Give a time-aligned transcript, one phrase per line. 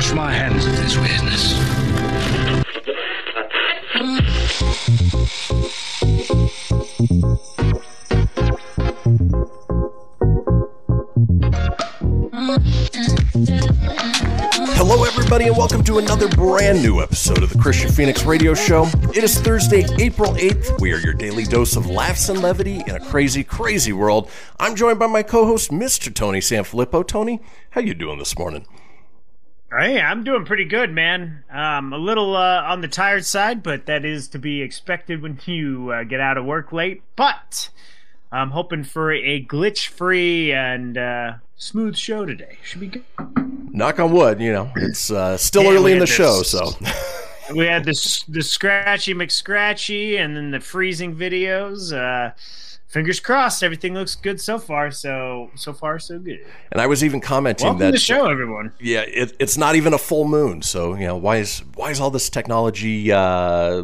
[0.00, 1.52] wash my hands of this business.
[14.72, 18.88] Hello, everybody, and welcome to another brand new episode of the Kristian Fenix Radio Show.
[19.14, 20.80] It is Thursday, April 8th.
[20.80, 24.30] We are your daily dose of laughs and levity in a crazy, crazy world.
[24.58, 26.14] I'm joined by my co-host, Mr.
[26.14, 27.06] Tony Sanfilippo.
[27.06, 28.64] Tony, how you doing this morning?
[29.72, 31.44] Hey, I'm doing pretty good, man.
[31.48, 35.38] Um, a little uh, on the tired side, but that is to be expected when
[35.46, 37.02] you uh, get out of work late.
[37.14, 37.70] But
[38.32, 42.58] I'm hoping for a glitch-free and uh, smooth show today.
[42.64, 43.04] Should be good.
[43.72, 46.72] Knock on wood, you know, it's uh, still Yeah, early in the had show, so.
[47.54, 51.92] We had this the scratchy McScratchy, and then the freezing videos.
[52.90, 54.90] Fingers crossed, everything looks good so far.
[54.90, 56.44] So so far so good.
[56.72, 58.72] And I was even commenting Welcome that the show, everyone.
[58.80, 62.00] yeah, it, it's not even a full moon, so you know why is why is
[62.00, 63.82] all this technology uh,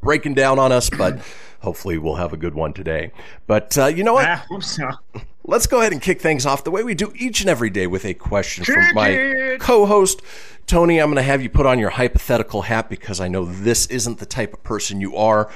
[0.00, 0.90] breaking down on us?
[0.90, 1.18] But
[1.60, 3.10] hopefully, we'll have a good one today.
[3.48, 4.26] But uh, you know what?
[4.26, 4.90] I hope so.
[5.46, 7.88] Let's go ahead and kick things off the way we do each and every day
[7.88, 9.60] with a question from my it.
[9.60, 10.22] co-host
[10.66, 11.00] Tony.
[11.00, 14.20] I'm going to have you put on your hypothetical hat because I know this isn't
[14.20, 15.50] the type of person you are.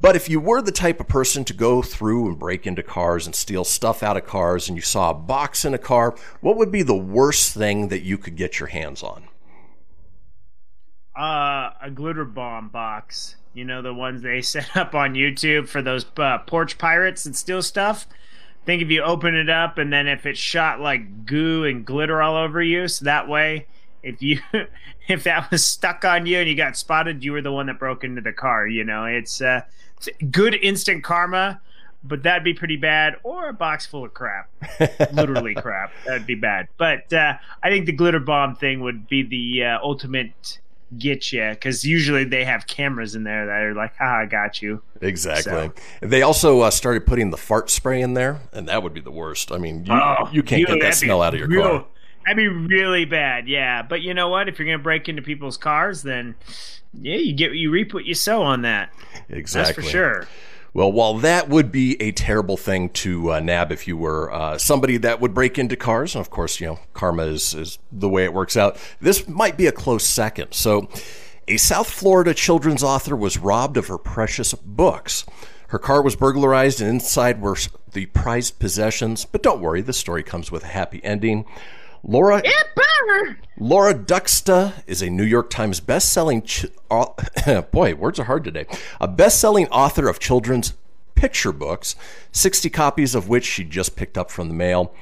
[0.00, 3.26] But if you were the type of person to go through and break into cars
[3.26, 6.56] and steal stuff out of cars and you saw a box in a car, what
[6.56, 9.28] would be the worst thing that you could get your hands on?
[11.20, 13.36] uh, a glitter bomb box.
[13.52, 17.36] You know the ones they set up on YouTube for those uh, porch pirates that
[17.36, 18.06] steal stuff.
[18.64, 22.20] Think if you open it up and then if it shot like goo and glitter
[22.22, 23.66] all over you, so that way,
[24.02, 24.40] if you
[25.08, 27.78] if that was stuck on you and you got spotted, you were the one that
[27.78, 28.66] broke into the car.
[28.66, 29.62] You know, it's uh,
[30.30, 31.60] good instant karma.
[32.02, 34.48] But that'd be pretty bad, or a box full of crap,
[35.12, 35.92] literally crap.
[36.06, 36.68] That'd be bad.
[36.78, 40.60] But uh, I think the glitter bomb thing would be the uh, ultimate
[40.96, 44.62] get you because usually they have cameras in there that are like, ah, I got
[44.62, 45.52] you." Exactly.
[46.00, 49.00] So- They also uh, started putting the fart spray in there, and that would be
[49.02, 49.52] the worst.
[49.52, 51.86] I mean, you, Oh, you can't get that smell out of your real- car.
[52.24, 53.82] That'd be really bad, yeah.
[53.82, 54.48] But you know what?
[54.48, 56.34] If you're gonna break into people's cars, then
[56.94, 58.92] yeah, you get you reap what you sow on that.
[59.28, 59.74] Exactly.
[59.74, 60.28] That's for sure.
[60.72, 64.56] Well, while that would be a terrible thing to uh, nab if you were uh,
[64.56, 68.08] somebody that would break into cars, and of course, you know, karma is, is the
[68.08, 70.52] way it works out, this might be a close second.
[70.52, 70.88] So,
[71.48, 75.24] a South Florida children's author was robbed of her precious books.
[75.68, 77.56] Her car was burglarized, and inside were
[77.92, 79.24] the prized possessions.
[79.24, 81.46] But don't worry, the story comes with a happy ending.
[82.02, 82.42] Laura
[83.58, 87.14] Laura Duksta is a New York Times best-selling ch- au-
[87.72, 88.66] boy, words are hard today.
[89.00, 90.74] A best-selling author of children's
[91.14, 91.96] picture books,
[92.32, 94.94] 60 copies of which she just picked up from the mail.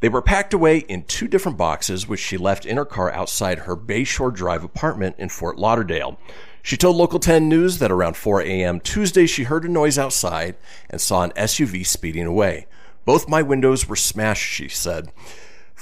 [0.00, 3.60] They were packed away in two different boxes, which she left in her car outside
[3.60, 6.18] her Bayshore Drive apartment in Fort Lauderdale.
[6.62, 8.80] She told Local 10 News that around 4 a.m.
[8.80, 10.56] Tuesday she heard a noise outside
[10.90, 12.66] and saw an SUV speeding away.
[13.04, 15.10] Both my windows were smashed, she said.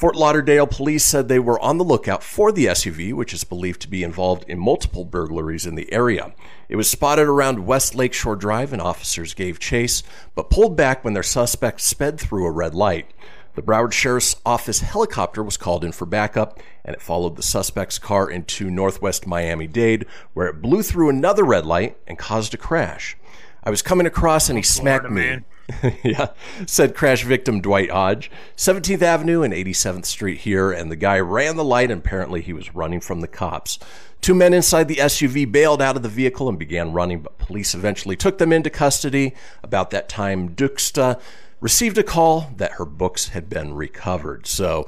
[0.00, 3.82] Fort Lauderdale police said they were on the lookout for the SUV, which is believed
[3.82, 6.32] to be involved in multiple burglaries in the area.
[6.70, 10.02] It was spotted around West Lakeshore Drive, and officers gave chase,
[10.34, 13.10] but pulled back when their suspect sped through a red light.
[13.56, 17.98] The Broward Sheriff's Office helicopter was called in for backup, and it followed the suspect's
[17.98, 22.56] car into northwest Miami Dade, where it blew through another red light and caused a
[22.56, 23.18] crash.
[23.62, 25.40] I was coming across and he smacked me.
[26.04, 26.28] yeah,
[26.66, 28.30] said crash victim Dwight Hodge.
[28.56, 32.52] 17th Avenue and 87th Street here, and the guy ran the light, and apparently he
[32.52, 33.78] was running from the cops.
[34.20, 37.74] Two men inside the SUV bailed out of the vehicle and began running, but police
[37.74, 39.34] eventually took them into custody.
[39.62, 41.20] About that time, Duksta
[41.60, 44.46] received a call that her books had been recovered.
[44.46, 44.86] So,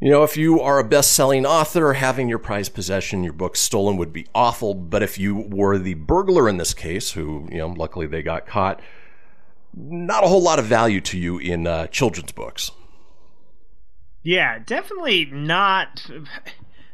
[0.00, 3.56] You know, if you are a best selling author, having your prized possession, your book
[3.56, 4.72] stolen would be awful.
[4.74, 8.46] But if you were the burglar in this case, who, you know, luckily they got
[8.46, 8.80] caught,
[9.78, 12.70] not a whole lot of value to you in uh, children's books.
[14.22, 16.10] Yeah, definitely not.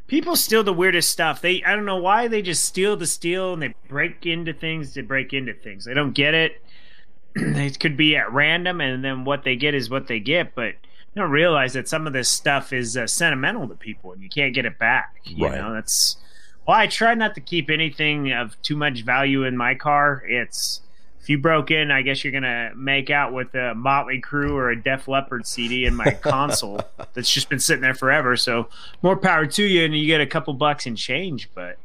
[0.06, 1.40] People steal the weirdest stuff.
[1.40, 4.92] They I don't know why they just steal the steal and they break into things
[4.94, 5.88] to break into things.
[5.88, 6.62] I don't get it.
[7.36, 10.74] it could be at random and then what they get is what they get, but
[11.14, 14.28] you don't realize that some of this stuff is uh, sentimental to people and you
[14.30, 15.16] can't get it back.
[15.24, 15.58] You Right.
[15.58, 16.18] know, that's
[16.64, 20.22] why I try not to keep anything of too much value in my car.
[20.28, 20.80] It's
[21.24, 24.68] if you broke in, I guess you're gonna make out with a Motley Crue or
[24.68, 26.82] a Def Leppard CD in my console
[27.14, 28.36] that's just been sitting there forever.
[28.36, 28.68] So
[29.00, 31.48] more power to you, and you get a couple bucks in change.
[31.54, 31.78] But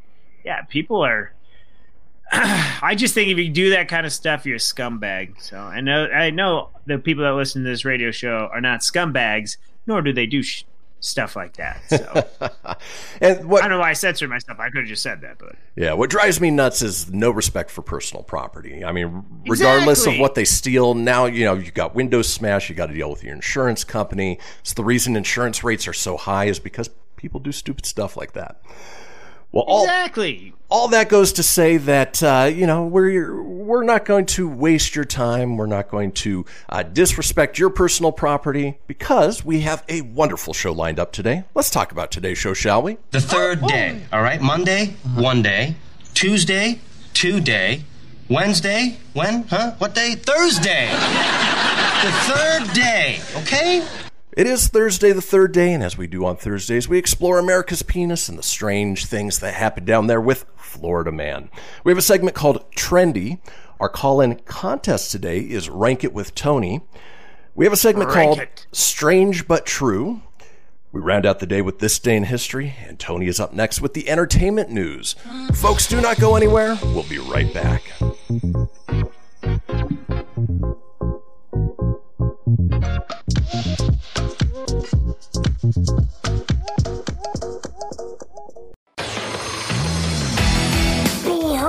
[0.43, 1.31] yeah, people are.
[2.33, 5.41] I just think if you do that kind of stuff, you're a scumbag.
[5.41, 8.81] So I know I know the people that listen to this radio show are not
[8.81, 9.55] scumbags,
[9.87, 10.65] nor do they do sh-
[10.99, 11.81] stuff like that.
[11.89, 12.47] So
[13.21, 14.59] And what I don't know why I censored myself.
[14.59, 17.71] I could have just said that, but Yeah, what drives me nuts is no respect
[17.71, 18.83] for personal property.
[18.83, 22.69] I mean, regardless of what they steal, now you know you got windows smashed.
[22.69, 24.39] You got to deal with your insurance company.
[24.61, 28.33] It's the reason insurance rates are so high is because people do stupid stuff like
[28.33, 28.61] that.
[29.51, 30.53] Well, all exactly.
[30.69, 34.95] all that goes to say that uh, you know we're we're not going to waste
[34.95, 35.57] your time.
[35.57, 40.71] We're not going to uh, disrespect your personal property because we have a wonderful show
[40.71, 41.45] lined up today.
[41.55, 42.97] Let's talk about today's show, shall we?
[43.11, 44.39] The third day, all right?
[44.41, 45.75] Monday, one day.
[46.13, 46.79] Tuesday,
[47.13, 47.83] two day.
[48.29, 49.47] Wednesday, when?
[49.47, 49.71] Huh?
[49.79, 50.13] What day?
[50.13, 50.89] Thursday.
[52.03, 53.83] the third day, okay?
[54.39, 57.83] It is Thursday, the third day, and as we do on Thursdays, we explore America's
[57.83, 61.49] penis and the strange things that happen down there with Florida Man.
[61.83, 63.41] We have a segment called Trendy.
[63.81, 66.79] Our call in contest today is Rank It with Tony.
[67.53, 68.65] We have a segment Rank called it.
[68.71, 70.21] Strange But True.
[70.93, 73.81] We round out the day with This Day in History, and Tony is up next
[73.81, 75.17] with the entertainment news.
[75.53, 76.79] Folks, do not go anywhere.
[76.81, 77.91] We'll be right back.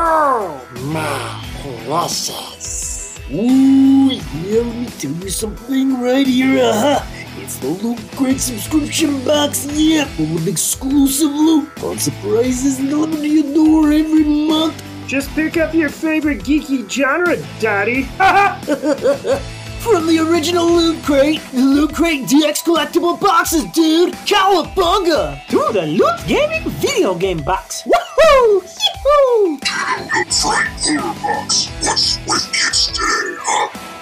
[0.00, 1.44] My
[1.84, 3.18] precious.
[3.30, 6.64] Ooh, yeah, let me tell you something right here.
[6.64, 7.04] Uh-huh.
[7.36, 13.28] It's the Loot Crate subscription box, yeah, full of exclusive loot, fun surprises delivered to
[13.28, 14.82] your door every month.
[15.06, 18.08] Just pick up your favorite geeky genre, Daddy.
[19.80, 24.12] From the original Loot Crate, the Loot Crate DX collectible boxes, dude!
[24.26, 25.46] Cowabunga!
[25.48, 27.84] to the Loot Gaming video game box.
[27.84, 28.62] Woohoo!
[28.62, 29.58] Yee-hoo!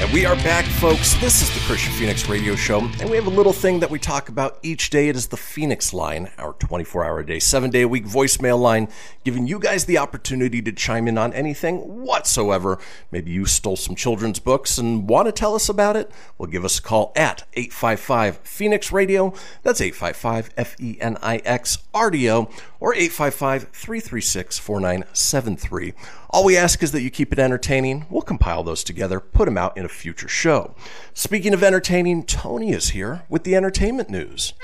[0.00, 1.14] And we are back, folks.
[1.14, 3.98] This is the Kristian Fenix Radio Show, and we have a little thing that we
[3.98, 5.08] talk about each day.
[5.08, 8.60] It is the Fenix line, our 24 hour a day, seven day a week voicemail
[8.60, 8.86] line,
[9.24, 12.78] giving you guys the opportunity to chime in on anything whatsoever.
[13.10, 16.12] Maybe you stole some children's books and want to tell us about it?
[16.38, 19.34] Well, give us a call at 855 Fenix Radio.
[19.64, 22.48] That's 855 F E N I X R D O
[22.80, 25.94] or 855 336 4973.
[26.30, 28.06] All we ask is that you keep it entertaining.
[28.10, 30.74] We'll compile those together, put them out in a future show.
[31.14, 34.54] Speaking of entertaining, Tony is here with the entertainment news.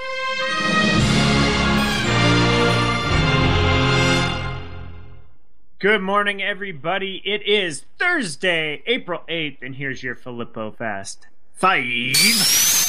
[5.81, 7.21] Good morning, everybody.
[7.27, 11.27] It is Thursday, April 8th, and here's your Filippo Fast.
[11.53, 12.84] Five.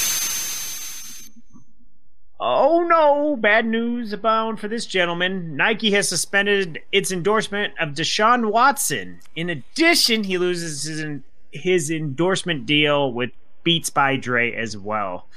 [2.40, 5.56] Oh no, bad news abound for this gentleman.
[5.56, 9.20] Nike has suspended its endorsement of Deshaun Watson.
[9.36, 13.32] In addition, he loses his, his endorsement deal with
[13.64, 15.28] Beats by Dre as well.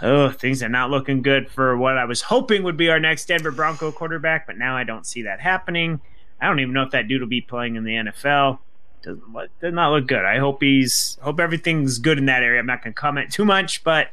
[0.00, 3.26] Oh, things are not looking good for what I was hoping would be our next
[3.26, 6.00] Denver Bronco quarterback, but now I don't see that happening.
[6.40, 8.58] I don't even know if that dude will be playing in the NFL.
[9.02, 10.24] Doesn't does not look good.
[10.24, 12.60] I hope he's hope everything's good in that area.
[12.60, 14.08] I'm not going to comment too much, but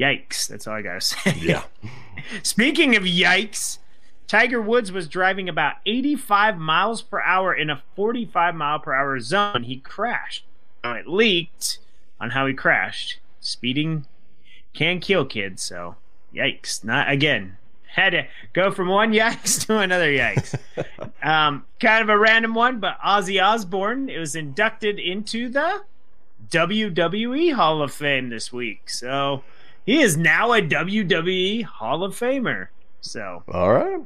[0.00, 0.48] Yikes!
[0.48, 1.34] That's all I gotta say.
[1.38, 1.64] Yeah.
[2.42, 3.78] Speaking of yikes,
[4.26, 9.20] Tiger Woods was driving about 85 miles per hour in a 45 mile per hour
[9.20, 9.64] zone.
[9.64, 10.44] He crashed.
[10.82, 11.78] Now, it leaked
[12.20, 13.18] on how he crashed.
[13.40, 14.06] Speeding
[14.72, 15.96] can kill kids, so
[16.34, 16.82] yikes.
[16.82, 17.56] Not again.
[17.88, 20.58] Had to go from one yikes to another yikes.
[21.22, 25.82] um, kind of a random one, but Ozzy Osbourne it was inducted into the
[26.50, 28.88] WWE Hall of Fame this week.
[28.88, 29.42] So
[29.86, 32.68] he is now a WWE Hall of Famer.
[33.00, 34.00] So All right.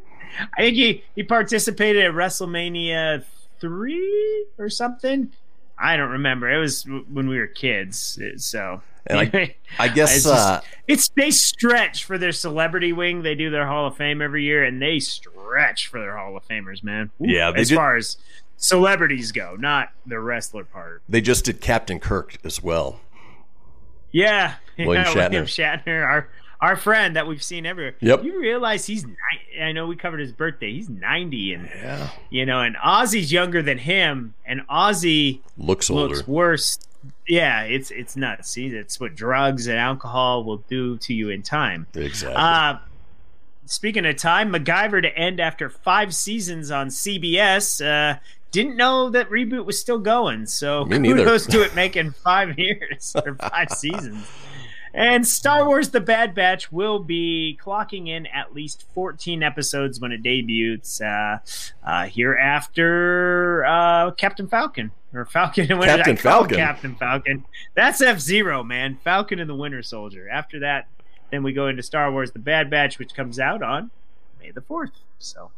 [0.57, 3.25] I think he, he participated at WrestleMania
[3.61, 5.31] three or something.
[5.79, 6.51] I don't remember.
[6.51, 8.19] It was w- when we were kids.
[8.37, 13.23] So And I, I guess it's, just- uh, it's they stretch for their celebrity wing.
[13.23, 16.47] They do their Hall of Fame every year, and they stretch for their Hall of
[16.49, 17.11] Famers, man.
[17.21, 18.17] Ooh, Yeah, as did- far as
[18.57, 21.03] celebrities go, not the wrestler part.
[21.09, 23.01] they just did Captain Kirk as well.
[24.15, 25.31] Yeah, William yeah, Shatner.
[25.31, 26.29] William Shatner, our
[26.61, 27.97] our friend that we've seen everywhere.
[28.01, 28.25] Yep.
[28.25, 29.05] You realize he's
[29.61, 30.73] I know we covered his birthday.
[30.73, 32.09] He's ninety, and Yeah.
[32.31, 36.15] you know, and Ozzy's younger than him, and Ozzy Looks older.
[36.15, 36.79] looks worse.
[37.29, 38.51] Yeah, it's it's nuts.
[38.51, 41.87] See, it's what drugs and alcohol will do to you in time.
[41.95, 42.37] Exactly.
[42.37, 42.79] Uh,
[43.67, 47.85] speaking of time, MacGyver to end after five seasons on CBS.
[47.85, 48.19] Uh,
[48.55, 53.35] didn't know that reboot was still going, so kudos to it making five years or
[53.35, 54.27] five seasons.
[54.97, 60.13] And Star Wars The Bad Batch will be clocking in at least 14 episodes when
[60.13, 61.39] it debuts uh,
[61.85, 64.93] uh, here after uh, Captain Falcon.
[65.13, 66.57] Or Falcon and Winter Captain Falcon.
[66.57, 67.45] Captain Falcon.
[67.75, 68.99] That's F Zero, man.
[69.03, 70.29] Falcon and the Winter Soldier.
[70.29, 70.89] After that,
[71.31, 73.91] then we go into Star Wars The Bad Batch, which comes out on
[74.41, 74.93] May the 4th.
[75.19, 75.51] So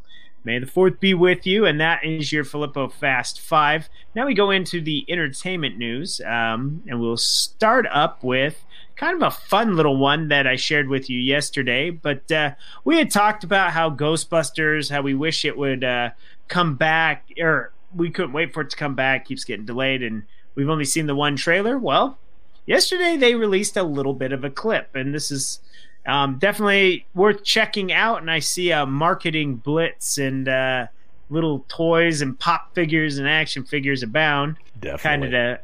[0.46, 3.88] May the 4th be with you, and that is your Filippo Fast 5.
[4.14, 9.26] Now we go into the entertainment news, um, and we'll start up with kind of
[9.26, 11.90] a fun little one that I shared with you yesterday.
[11.90, 12.52] But uh,
[12.84, 16.10] we had talked about how Ghostbusters, how we wish it would uh,
[16.46, 20.22] come back, or we couldn't wait for it to come back, keeps getting delayed, and
[20.54, 21.76] we've only seen the one trailer.
[21.76, 22.18] Well,
[22.66, 25.58] yesterday they released a little bit of a clip, and this is
[26.06, 28.20] um, definitely worth checking out.
[28.20, 30.86] And I see a marketing blitz and uh,
[31.30, 34.56] little toys and pop figures and action figures abound.
[35.02, 35.60] Kind of to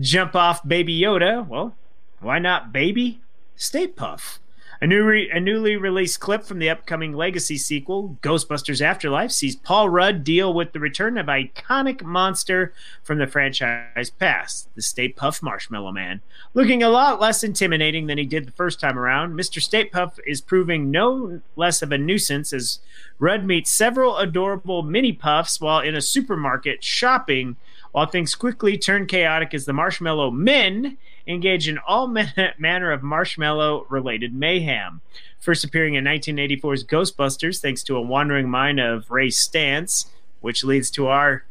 [0.00, 1.46] jump off Baby Yoda.
[1.46, 1.74] Well,
[2.20, 3.20] why not Baby
[3.56, 4.38] Stay Puft?
[4.82, 9.54] A, new re- a newly released clip from the upcoming Legacy sequel, Ghostbusters Afterlife, sees
[9.54, 12.72] Paul Rudd deal with the return of iconic monster
[13.04, 16.20] from the franchise past, the Stay Puft Marshmallow Man.
[16.52, 19.62] Looking a lot less intimidating than he did the first time around, Mr.
[19.62, 22.80] Stay Puft is proving no less of a nuisance as
[23.20, 27.54] Rudd meets several adorable mini puffs while in a supermarket shopping,
[27.92, 33.02] while things quickly turn chaotic as the Marshmallow Men engage in all man- manner of
[33.02, 35.00] marshmallow related mayhem.
[35.38, 40.06] First appearing in 1984's Ghostbusters, thanks to a wandering mind of Ray Stantz,
[40.40, 41.44] which leads to our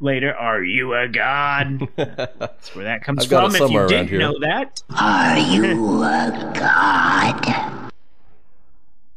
[0.00, 1.88] later, Are You a God?
[1.96, 3.54] That's where that comes I've from.
[3.56, 4.18] If you around didn't here.
[4.20, 7.90] know that, Are you a god?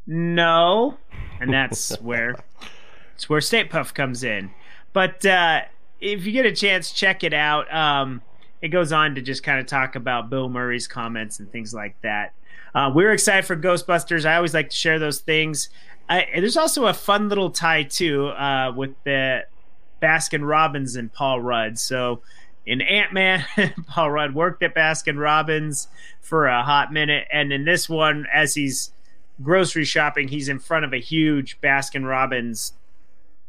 [0.06, 0.98] No,
[1.42, 2.36] and that's where
[3.14, 4.52] it's where Stay Puft comes in.
[4.94, 5.62] But uh,
[6.00, 7.72] if you get a chance, check it out.
[7.74, 8.22] Um,
[8.62, 12.00] it goes on to just kind of talk about Bill Murray's comments and things like
[12.02, 12.34] that.
[12.74, 14.26] Uh, we're excited for Ghostbusters.
[14.26, 15.70] I always like to share those things.
[16.10, 19.46] I, there's also a fun little tie too uh, with the
[20.02, 21.78] Baskin Robbins and Paul Rudd.
[21.80, 22.22] So
[22.66, 23.46] in Ant Man,
[23.88, 25.88] Paul Rudd worked at Baskin Robbins
[26.22, 28.92] for a hot minute, and in this one, as he's
[29.42, 32.74] grocery shopping, he's in front of a huge Baskin Robbins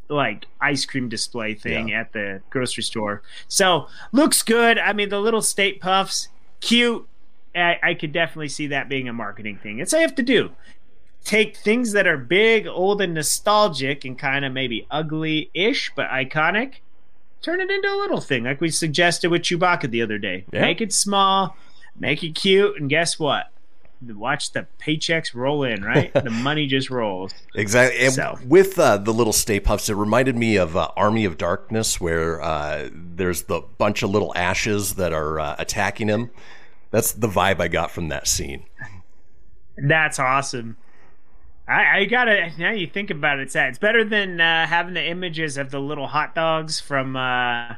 [0.08, 3.22] like ice cream display thing at the grocery store.
[3.46, 4.78] So looks good.
[4.78, 6.28] I mean, the little state puffs,
[6.60, 7.06] cute.
[7.54, 9.78] I, I could definitely see that being a marketing thing.
[9.80, 10.50] It's all you have to do.
[11.24, 16.74] Take things that are big, old, and nostalgic, and kind of maybe ugly-ish but iconic.
[17.42, 20.44] Turn it into a little thing, like we suggested with Chewbacca the other day.
[20.52, 20.62] Yeah.
[20.62, 21.56] Make it small,
[21.98, 23.50] make it cute, and guess what?
[24.00, 26.12] Watch the paychecks roll in, right?
[26.14, 27.34] the money just rolls.
[27.54, 27.98] Exactly.
[28.06, 31.36] And So- with uh, the little Stay Pufts, it reminded me of uh, Army of
[31.36, 36.30] Darkness, where uh, there's the bunch of little ashes that are uh, attacking him.
[36.90, 38.64] That's the vibe I got from that scene.
[39.76, 40.76] That's awesome.
[41.66, 45.04] I, I gotta now you think about it, it's it's better than uh, having the
[45.04, 47.74] images of the little hot dogs from uh,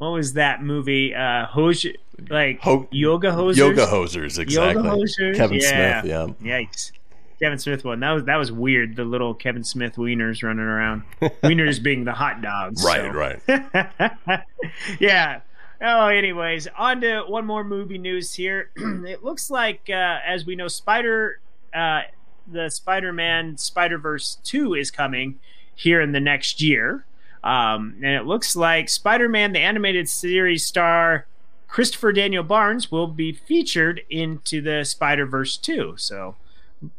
[0.00, 1.14] what was that movie?
[1.14, 1.86] Uh, Hose,
[2.30, 3.56] like Ho- yoga hosers.
[3.56, 4.82] Yoga hosers, exactly.
[4.82, 5.36] Yoga hosers.
[5.36, 6.00] Kevin yeah.
[6.00, 6.10] Smith,
[6.42, 6.58] yeah.
[6.58, 6.92] Yikes.
[7.38, 8.00] Kevin Smith one.
[8.00, 8.96] That was that was weird.
[8.96, 11.02] The little Kevin Smith wieners running around.
[11.20, 12.82] wieners being the hot dogs.
[12.82, 13.12] Right,
[13.46, 13.58] so.
[13.58, 14.42] right.
[15.00, 15.40] yeah.
[15.82, 18.70] Oh, anyways, on to one more movie news here.
[18.76, 21.40] it looks like, uh, as we know, Spider,
[21.74, 22.02] uh,
[22.50, 25.38] the Spider-Man Spider-Verse two is coming
[25.74, 27.04] here in the next year,
[27.42, 31.26] um, and it looks like Spider-Man the animated series star
[31.68, 35.94] Christopher Daniel Barnes will be featured into the Spider-Verse two.
[35.96, 36.36] So.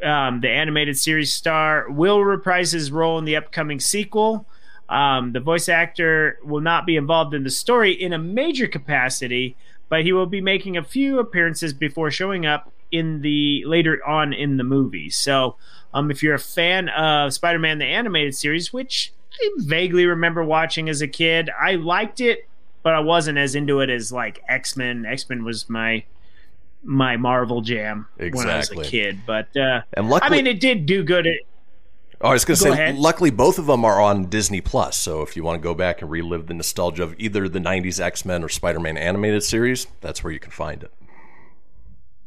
[0.04, 4.46] Um, the animated series star will reprise his role in the upcoming sequel.
[4.88, 9.56] Um, the voice actor will not be involved in the story in a major capacity,
[9.90, 14.34] but he will be making a few appearances before showing up in the later on
[14.34, 15.10] in the movie.
[15.10, 15.56] So,
[15.96, 20.90] um, if you're a fan of Spider-Man the animated series, which I vaguely remember watching
[20.90, 22.48] as a kid, I liked it,
[22.84, 25.06] but I wasn't as into it as like X-Men.
[25.06, 26.04] X-Men was my
[26.84, 30.60] my Marvel jam when I was a kid, but uh, And luckily- I mean, it
[30.60, 31.28] did do good.
[31.28, 31.36] At,
[32.24, 32.96] Oh, I was going to Go say, ahead.
[32.98, 34.96] luckily both of them are on Disney Plus.
[34.96, 38.00] So if you want to go back and relive the nostalgia of either the '90s
[38.00, 40.92] X-Men or Spider-Man animated series, that's where you can find it.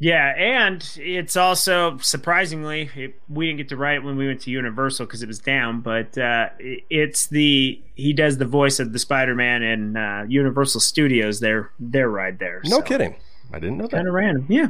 [0.04, 4.42] Yeah, and it's also surprisingly it, we didn't get to write it when we went
[4.42, 8.80] to Universal because it was down, but uh, it- it's the he does the voice
[8.80, 11.40] of the Spider-Man in uh, Universal Studios.
[11.40, 12.60] Their their ride there.
[12.66, 13.16] No kidding,
[13.50, 13.92] I didn't know that.
[13.96, 14.68] Kind of random, yeah.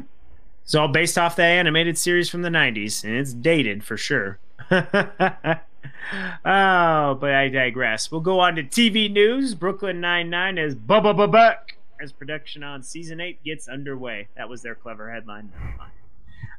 [0.62, 4.38] It's all based off the animated series from the '90s, and it's dated for sure.
[4.70, 5.58] oh,
[6.44, 8.08] but I digress.
[8.12, 9.56] We'll go on to TV news.
[9.56, 14.28] Brooklyn Nine Nine is Bubba Buck as production on season eight gets underway.
[14.36, 15.52] That was their clever headline.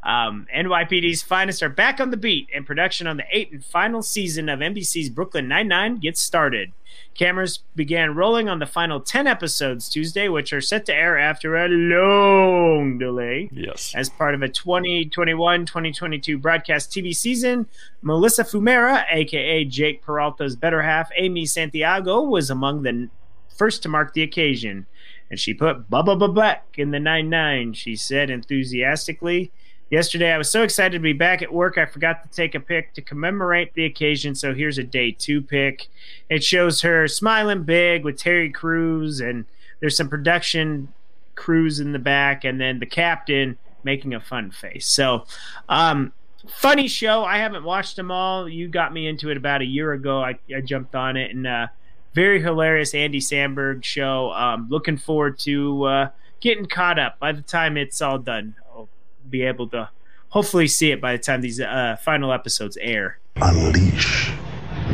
[0.03, 4.03] Um, NYPD's finest are back on the beat, and production on the eighth and final
[4.03, 6.73] season of NBC's Brooklyn Nine-Nine gets started.
[7.15, 11.55] Cameras began rolling on the final 10 episodes Tuesday, which are set to air after
[11.57, 13.49] a long delay.
[13.51, 13.93] Yes.
[13.95, 17.67] As part of a 2021 2022 broadcast TV season,
[18.03, 23.09] Melissa Fumero, aka Jake Peralta's better half, Amy Santiago, was among the
[23.57, 24.85] first to mark the occasion.
[25.29, 29.51] And she put Bubba Babek in the 9 9, she said enthusiastically.
[29.89, 32.59] Yesterday, I was so excited to be back at work, I forgot to take a
[32.59, 34.33] pic to commemorate the occasion.
[34.33, 35.87] So here's a day two pic.
[36.27, 39.45] It shows her smiling big with Terry Crews, and
[39.79, 40.91] there's some production
[41.35, 44.87] crews in the back, and then the captain making a fun face.
[44.87, 45.25] So,
[45.69, 46.13] um,
[46.47, 47.23] funny show.
[47.23, 48.49] I haven't watched them all.
[48.49, 50.19] You got me into it about a year ago.
[50.19, 51.67] I, I jumped on it, and uh,
[52.15, 54.31] very hilarious Andy Samberg show.
[54.31, 57.19] Um, looking forward to uh, getting caught up.
[57.19, 58.87] By the time it's all done, I'll
[59.29, 59.89] be able to
[60.29, 63.19] hopefully see it by the time these uh, final episodes air.
[63.35, 64.31] Unleash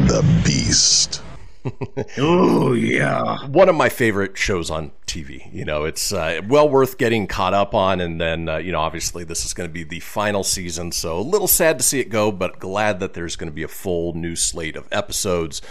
[0.08, 1.22] the beast.
[2.18, 5.54] oh yeah, one of my favorite shows on TV.
[5.54, 8.80] You know, it's uh, well worth getting caught up on, and then uh, you know,
[8.80, 12.00] obviously, this is going to be the final season, so a little sad to see
[12.00, 15.62] it go, but glad that there's going to be a full new slate of episodes,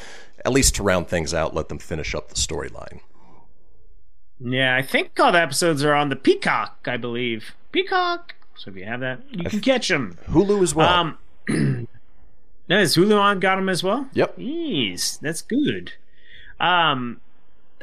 [0.45, 3.01] at least to round things out, let them finish up the storyline.
[4.41, 7.55] Yeah, I think all the episodes are on the Peacock, I believe.
[7.73, 8.35] Peacock.
[8.57, 10.19] So if you have that, you can catch them.
[10.29, 10.89] Hulu as well.
[10.89, 11.19] Um,
[12.69, 14.09] no, is Hulu on got them as well?
[14.13, 14.39] Yep.
[14.39, 15.93] Jeez, that's good.
[16.59, 17.21] Um,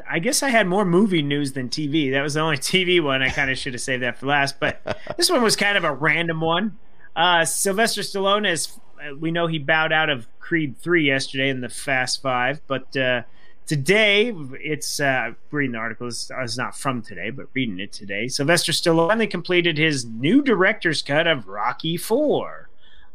[0.08, 2.10] I guess I had more movie news than TV.
[2.10, 3.22] That was the only TV one.
[3.22, 4.80] I kind of should have saved that for last, but
[5.16, 6.78] this one was kind of a random one.
[7.14, 8.78] Uh, Sylvester Stallone is.
[9.18, 13.22] We know he bowed out of Creed three yesterday in the Fast Five, but uh,
[13.66, 16.08] today it's uh, reading the article.
[16.08, 18.28] It's, it's not from today, but reading it today.
[18.28, 22.68] Sylvester Stallone completed his new director's cut of Rocky Four.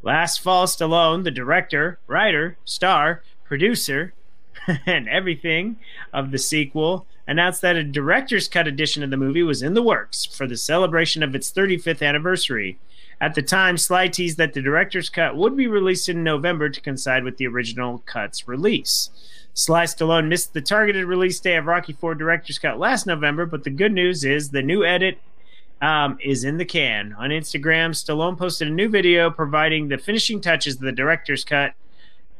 [0.04, 4.14] Last fall, Stallone, the director, writer, star, producer,
[4.86, 5.78] and everything
[6.12, 9.82] of the sequel, announced that a director's cut edition of the movie was in the
[9.82, 12.78] works for the celebration of its 35th anniversary.
[13.24, 16.82] At the time, Sly teased that the director's cut would be released in November to
[16.82, 19.12] coincide with the original cut's release.
[19.54, 23.64] Sly Stallone missed the targeted release day of Rocky IV Director's Cut last November, but
[23.64, 25.20] the good news is the new edit
[25.82, 27.14] um, is in the can.
[27.18, 31.76] On Instagram, Stallone posted a new video providing the finishing touches of the director's cut.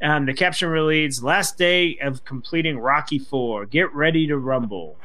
[0.02, 3.64] Um, the caption reads, "Last day of completing Rocky Four.
[3.64, 4.98] Get ready to rumble."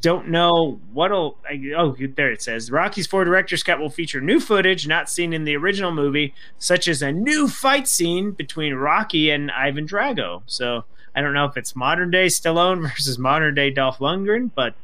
[0.00, 1.38] Don't know what'll.
[1.76, 2.70] Oh, there it says.
[2.70, 6.86] Rocky's Four director's cut will feature new footage not seen in the original movie, such
[6.86, 10.42] as a new fight scene between Rocky and Ivan Drago.
[10.46, 10.84] So
[11.16, 14.74] I don't know if it's modern day Stallone versus modern day Dolph Lundgren, but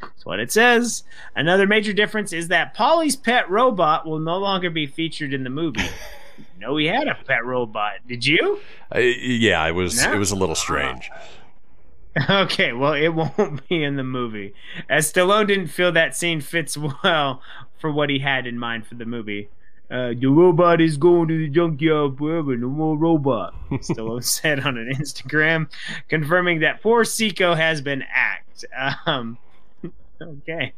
[0.00, 1.02] that's what it says.
[1.34, 5.50] Another major difference is that Paulie's pet robot will no longer be featured in the
[5.50, 5.88] movie.
[6.60, 7.94] no, he had a pet robot.
[8.06, 8.60] Did you?
[8.94, 10.12] Uh, yeah, it was No?
[10.12, 11.10] it was a little strange.
[12.30, 14.54] Okay, well, it won't be in the movie.
[14.88, 17.42] As Stallone didn't feel that scene fits well
[17.78, 19.50] for what he had in mind for the movie.
[19.90, 22.56] Uh, the robot is going to the junkyard forever.
[22.56, 23.54] No more robot.
[23.70, 25.68] Stallone said on an Instagram,
[26.08, 28.64] confirming that poor SICO has been axed.
[29.06, 29.38] Um,
[30.20, 30.72] okay.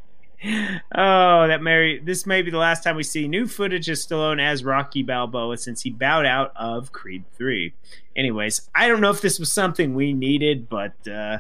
[0.45, 1.99] Oh, that Mary.
[1.99, 5.57] This may be the last time we see new footage of Stallone as Rocky Balboa
[5.59, 7.73] since he bowed out of Creed 3.
[8.17, 11.39] Anyways, I don't know if this was something we needed, but uh,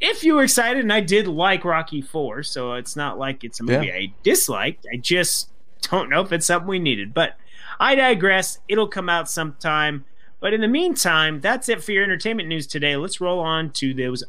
[0.00, 3.60] if you were excited, and I did like Rocky 4, so it's not like it's
[3.60, 3.94] a movie Yeah.
[3.94, 4.86] I disliked.
[4.92, 5.50] I just
[5.82, 7.14] don't know if it's something we needed.
[7.14, 7.36] But
[7.80, 8.58] I digress.
[8.68, 10.04] It'll come out sometime.
[10.38, 12.96] But in the meantime, that's it for your entertainment news today.
[12.96, 14.22] Let's roll on to those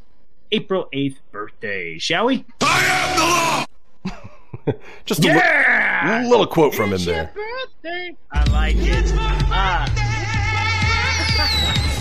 [0.51, 2.45] April 8th birthdays, shall we?
[5.05, 7.31] Just a li- little quote from him there.
[7.33, 8.15] birthday.
[8.31, 9.11] I like it.
[9.15, 9.87] Uh,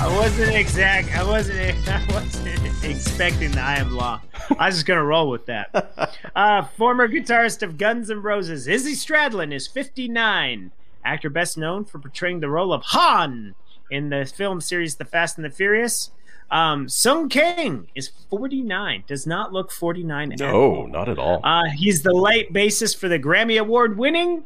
[0.00, 1.14] I wasn't exact.
[1.16, 1.58] I wasn't.
[1.88, 4.20] I wasn't expecting the I am law.
[4.58, 6.14] I was just gonna roll with that.
[6.36, 10.70] Uh, former guitarist of Guns N' Roses, Izzy Stradlin, is 59.
[11.04, 13.56] Actor best known for portraying the role of Han
[13.90, 16.12] in the film series The Fast and the Furious.
[16.50, 19.04] Um, Sung Kang is 49.
[19.06, 20.52] Does not look 49 at all.
[20.52, 21.40] No, not at all.
[21.44, 24.44] Uh, he's the late bassist for the Grammy Award winning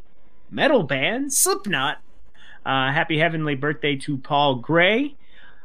[0.51, 1.99] metal band Slipknot.
[2.65, 5.15] Uh, happy heavenly birthday to Paul Gray.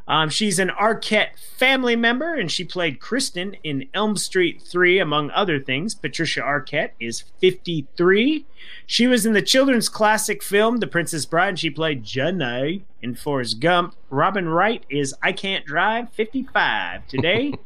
[0.08, 5.30] Um, she's an Arquette family member, and she played Kristen in Elm Street 3, among
[5.30, 5.94] other things.
[5.94, 8.46] Patricia Arquette is 53.
[8.86, 13.14] She was in the children's classic film The Princess Bride, and she played Jenny in
[13.16, 13.94] Forrest Gump.
[14.08, 17.52] Robin Wright is I Can't Drive, 55 today.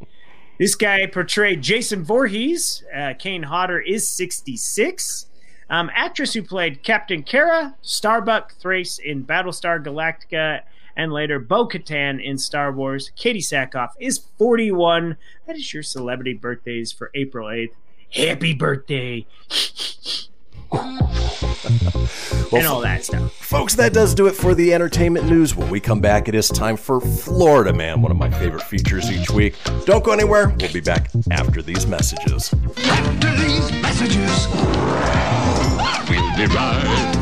[0.59, 2.85] This guy portrayed Jason Voorhees.
[2.95, 5.27] Uh, Kane Hodder is 66.
[5.69, 10.61] Um, actress who played Captain Kara, Starbuck Thrace in Battlestar Galactica,
[10.97, 13.11] and later Bo Katan in Star Wars.
[13.17, 15.17] Katee Sackhoff is 41.
[15.47, 17.73] That is your celebrity birthdays for April 8th.
[18.11, 19.27] Happy birthday!
[20.73, 23.33] and all that stuff.
[23.33, 25.55] Folks, that does do it for the entertainment news.
[25.55, 29.11] When we come back, it is time for Florida Man, one of my favorite features
[29.11, 29.55] each week.
[29.85, 30.49] Don't go anywhere.
[30.49, 32.53] We'll be back after these messages.
[32.79, 34.49] After these messages,
[36.09, 37.22] We'll be right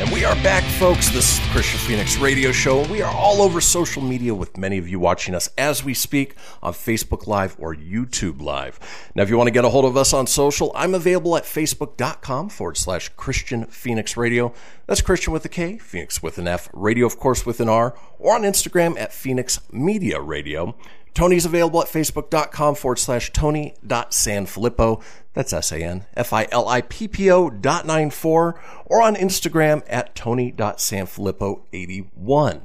[0.00, 1.10] And we are back, folks.
[1.10, 2.84] This is the Kristian Fenix Radio Show.
[2.88, 6.34] We are all over social media with many of you watching us as we speak
[6.62, 8.80] on Facebook Live or YouTube Live.
[9.14, 11.44] Now, if you want to get a hold of us on social, I'm available at
[11.44, 14.52] facebook.com forward slash Kristian Fenix Radio.
[14.86, 17.96] That's Kristian with a K, Fenix with an F, radio, of course, with an R,
[18.18, 20.74] or on Instagram at Fenix Media Radio.
[21.14, 25.02] Tony's available at facebook.com forward slash Tony.Sanfilippo.
[25.34, 29.02] That's S A N F I L I P P O dot nine four, or
[29.02, 32.62] on Instagram at Tony.Sanfilippo81.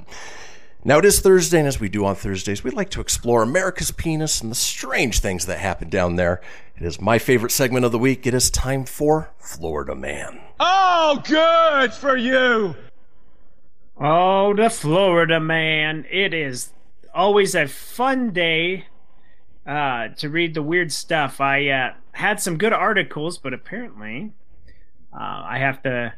[0.84, 3.90] Now it is Thursday, and as we do on Thursdays, we'd like to explore America's
[3.90, 6.40] penis and the strange things that happen down there.
[6.76, 8.26] It is my favorite segment of the week.
[8.26, 10.40] It is time for Florida Man.
[10.60, 12.76] Oh, good for you.
[14.00, 16.06] Oh, the Florida man.
[16.10, 16.70] It is
[17.18, 18.86] always a fun day
[19.66, 21.40] uh, to read the weird stuff.
[21.40, 24.32] I uh, had some good articles, but apparently
[25.12, 26.14] uh, I have to.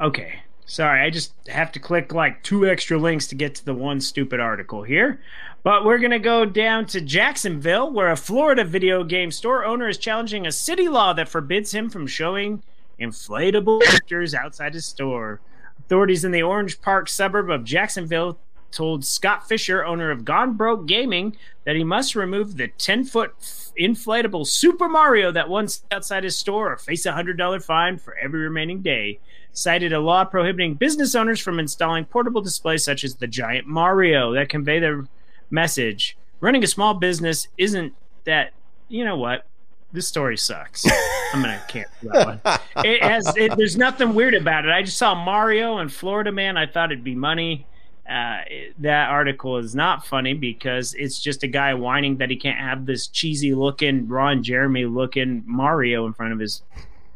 [0.00, 0.40] Okay.
[0.66, 4.00] Sorry, I just have to click like two extra links to get to the one
[4.00, 5.20] stupid article here.
[5.62, 9.88] But we're going to go down to Jacksonville, where a Florida video game store owner
[9.88, 12.62] is challenging a city law that forbids him from showing
[12.98, 15.40] inflatable characters outside his store.
[15.78, 18.38] Authorities in the Orange Park suburb of Jacksonville
[18.74, 23.34] told Scott Fisher, owner of Gone Broke Gaming, that he must remove the 10 foot
[23.78, 28.40] inflatable Super Mario that once outside his store or face a $100 fine for every
[28.40, 29.18] remaining day.
[29.52, 34.34] Cited a law prohibiting business owners from installing portable displays such as the giant Mario
[34.34, 35.06] that convey the
[35.50, 36.16] message.
[36.40, 38.52] Running a small business isn't that,
[38.88, 39.46] you know what?
[39.92, 40.84] This story sucks.
[41.32, 42.84] I'm gonna cancel that one.
[42.84, 43.32] It has.
[43.36, 44.72] It, there's nothing weird about it.
[44.72, 46.56] I just saw Mario and Florida Man.
[46.56, 47.64] I thought it'd be money.
[48.08, 48.42] Uh,
[48.78, 52.84] that article is not funny because it's just a guy whining that he can't have
[52.84, 56.62] this cheesy looking Ron Jeremy looking Mario in front of his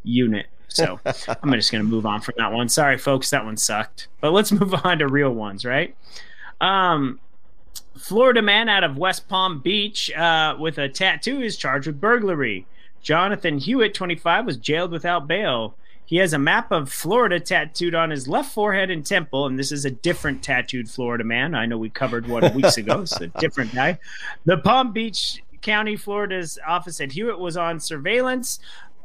[0.02, 0.46] unit.
[0.68, 2.68] So I'm just going to move on from that one.
[2.68, 4.08] Sorry, folks, that one sucked.
[4.20, 5.94] But let's move on to real ones, right?
[6.60, 7.20] Um,
[7.98, 12.66] Florida man out of West Palm Beach uh, with a tattoo is charged with burglary.
[13.02, 15.74] Jonathan Hewitt, 25, was jailed without bail.
[16.08, 19.70] He has a map of Florida tattooed on his left forehead and temple, and this
[19.70, 21.54] is a different tattooed Florida man.
[21.54, 23.04] I know we covered one weeks ago.
[23.20, 23.98] A different guy.
[24.46, 28.58] The Palm Beach County, Florida's office at Hewitt was on surveillance.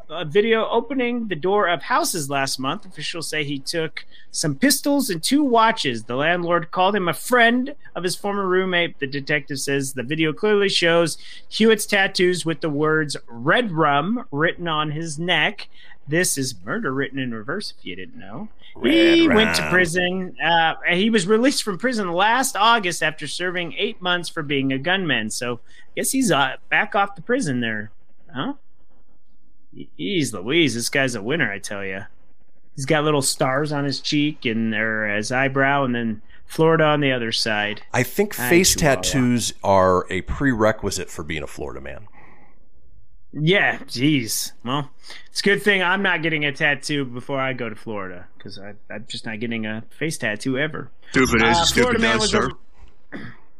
[0.10, 2.86] A video opening the door of houses last month.
[2.86, 6.06] Officials say he took some pistols and two watches.
[6.06, 9.00] The landlord called him a friend of his former roommate.
[9.00, 11.18] The detective says the video clearly shows
[11.50, 15.68] Hewitt's tattoos with the words red rum written on his neck.
[16.08, 18.50] This is murder written in reverse, if you didn't know.
[18.82, 20.36] he Red went to prison.
[20.44, 24.78] Uh, he was released from prison last August after serving eight months for being a
[24.78, 25.30] gunman.
[25.30, 27.92] So I guess he's uh, back off the prison there.
[28.34, 28.54] Huh?
[30.00, 32.02] Jeez Louise, this guy's a winner, I tell you.
[32.76, 37.00] He's got little stars on his cheek and or his eyebrow, and then Florida on
[37.00, 37.82] the other side.
[37.94, 42.08] I think face tattoos are a prerequisite for being a Florida man.
[43.34, 44.52] Yeah, jeez.
[44.63, 44.89] Well,
[45.28, 48.60] it's a good thing I'm not getting a tattoo before I go to Florida because
[48.60, 50.91] I'm just not getting a face tattoo ever.
[51.12, 52.50] Stupid is, Uh, stupid man does, sir.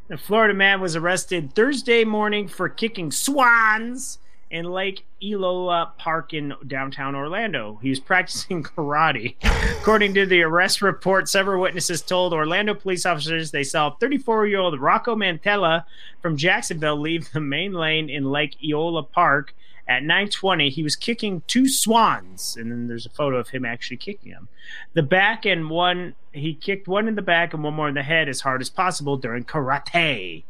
[0.10, 4.20] A Florida man was arrested Thursday morning for kicking swans
[4.52, 7.80] in Lake Eola Park in downtown Orlando.
[7.82, 9.36] He was practicing karate.
[9.80, 14.60] According to the arrest report, several witnesses told Orlando police officers they saw 34 year
[14.60, 15.86] old Rocco Mantella
[16.22, 19.56] from Jacksonville leave the main lane in Lake Eola Park.
[19.88, 23.98] At 9:20, he was kicking two swans, and then there's a photo of him actually
[23.98, 24.48] kicking them.
[24.94, 28.04] The back and one he kicked one in the back and one more in the
[28.04, 30.44] head as hard as possible during karate.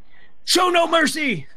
[0.45, 1.47] Show no mercy.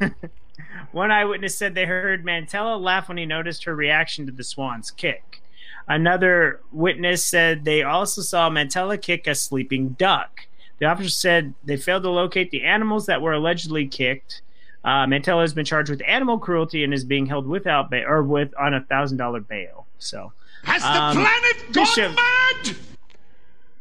[0.92, 4.90] one eyewitness said they heard Mantella laugh when he noticed her reaction to the swan's
[4.90, 5.42] kick.
[5.88, 10.46] Another witness said they also saw Mantella kick a sleeping duck.
[10.78, 14.42] The officer said they failed to locate the animals that were allegedly kicked.
[14.86, 18.22] Uh, Mantella has been charged with animal cruelty and is being held without bail or
[18.22, 19.84] with on a thousand dollar bail.
[19.98, 22.76] So Has the um, planet Bishop- gone mad?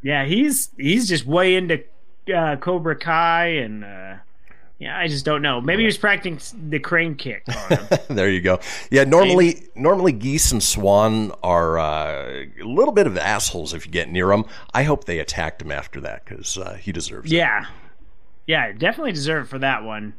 [0.01, 1.83] yeah, he's he's just way into
[2.35, 4.15] uh, Cobra Kai and uh,
[4.79, 5.61] yeah, I just don't know.
[5.61, 7.87] Maybe he was practicing the crane kick on him.
[8.09, 8.59] there you go.
[8.89, 13.91] Yeah, normally normally geese and swan are uh, a little bit of assholes if you
[13.91, 14.43] get near them.
[14.73, 17.35] I hope they attacked him after that because uh, he deserves it.
[17.35, 17.67] yeah,
[18.47, 20.13] yeah, definitely deserve for that one.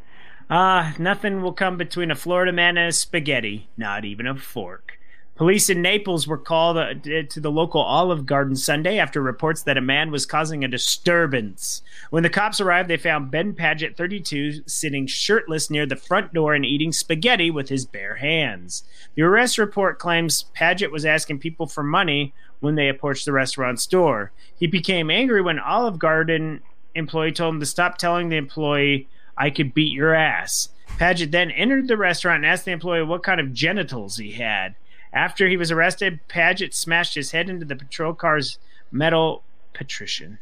[0.48, 4.98] Uh, nothing will come between a Florida man and a spaghetti, not even a fork.
[5.34, 9.76] Police in Naples were called uh, to the local Olive Garden Sunday after reports that
[9.76, 11.82] a man was causing a disturbance.
[12.08, 16.54] When the cops arrived, they found Ben Paget, 32, sitting shirtless near the front door
[16.54, 18.82] and eating spaghetti with his bare hands.
[19.14, 23.86] The arrest report claims Paget was asking people for money when they approached the restaurant's
[23.86, 24.32] door.
[24.58, 26.62] He became angry when Olive Garden
[26.94, 29.06] employee told him to stop telling the employee,
[29.36, 30.70] I could beat your ass.
[30.98, 34.74] Paget then entered the restaurant and asked the employee what kind of genitals he had.
[35.12, 38.58] After he was arrested, Paget smashed his head into the patrol car's
[38.90, 39.42] metal
[39.74, 40.38] patrician.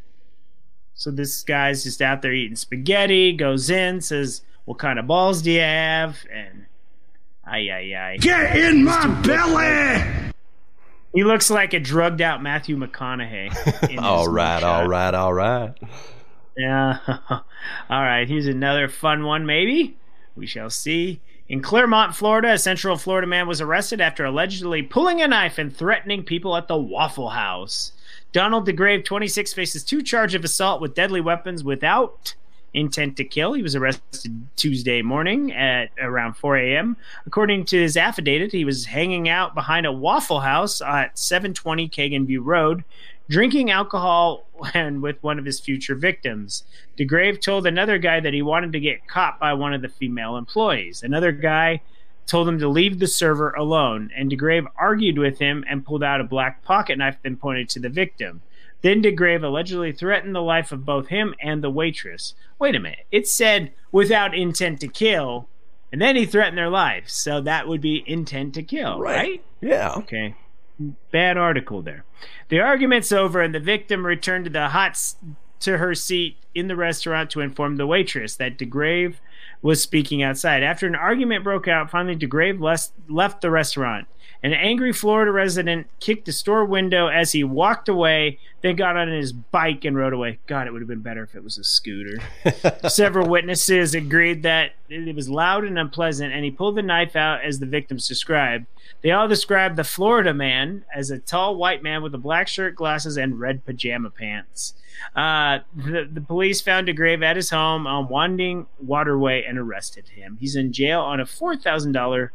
[0.93, 5.41] So this guy's just out there eating spaghetti, goes in, says, What kind of balls
[5.41, 6.17] do you have?
[6.31, 6.65] And
[7.45, 8.17] ay ay ay.
[8.17, 10.31] Get in my belly!
[11.13, 13.89] He looks like a drugged out Matthew McConaughey.
[13.89, 14.63] in all his right, mugshot.
[14.63, 15.73] all right, all right.
[16.57, 16.97] Yeah.
[17.29, 17.41] All
[17.89, 18.27] right.
[18.27, 19.97] Here's another fun one, maybe.
[20.35, 21.19] We shall see.
[21.47, 25.75] In Clermont, Florida, a Central Florida man was arrested after allegedly pulling a knife and
[25.75, 27.91] threatening people at the Waffle House.
[28.31, 32.33] Donald DeGrave, 26, faces two charges of assault with deadly weapons without
[32.73, 33.53] intent to kill.
[33.53, 36.97] He was arrested Tuesday morning at around 4 a.m.
[37.25, 42.25] According to his affidavit, he was hanging out behind a Waffle House at 720 Kagan
[42.25, 42.83] View Road,
[43.29, 46.63] drinking alcohol and with one of his future victims.
[46.97, 50.37] DeGrave told another guy that he wanted to get caught by one of the female
[50.37, 51.03] employees.
[51.03, 51.81] Another guy
[52.27, 56.21] told him to leave the server alone, and DeGrave argued with him and pulled out
[56.21, 58.41] a black pocket knife, then pointed to the victim.
[58.81, 62.35] Then DeGrave allegedly threatened the life of both him and the waitress.
[62.59, 63.05] Wait a minute.
[63.11, 65.47] It said without intent to kill,
[65.91, 67.13] and then he threatened their lives.
[67.13, 69.43] So that would be intent to kill, right?
[69.61, 69.93] Yeah.
[69.97, 70.35] Okay.
[71.11, 72.03] Bad article there.
[72.49, 74.99] The argument's over, and the victim returned to the hot
[75.61, 79.15] to her seat in the restaurant to inform the waitress that DeGrave
[79.61, 80.63] was speaking outside.
[80.63, 84.07] After an argument broke out, finally DeGrave left, left the restaurant.
[84.45, 89.07] An angry Florida resident kicked the store window as he walked away, then got on
[89.07, 90.37] his bike and rode away.
[90.45, 92.19] God, it would have been better if it was a scooter.
[92.87, 97.43] Several witnesses agreed that it was loud and unpleasant, and he pulled the knife out
[97.43, 98.67] as the victims described.
[99.01, 102.75] They all described the Florida man as a tall white man with a black shirt,
[102.75, 104.75] glasses, and red pajama pants.
[105.15, 110.09] Uh, the, the police found a grave at his home on Wanding Waterway and arrested
[110.09, 110.37] him.
[110.39, 112.29] He's in jail on a $4,000 bond.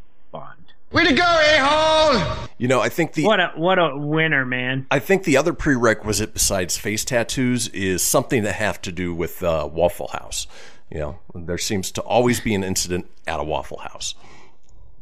[0.92, 2.48] Way to go, a-hole!
[2.58, 4.86] You know, I think the What a what a winner, man!
[4.90, 9.42] I think the other prerequisite besides face tattoos is something that have to do with
[9.42, 10.48] uh, Waffle House.
[10.90, 14.16] You know, there seems to always be an incident at a Waffle House.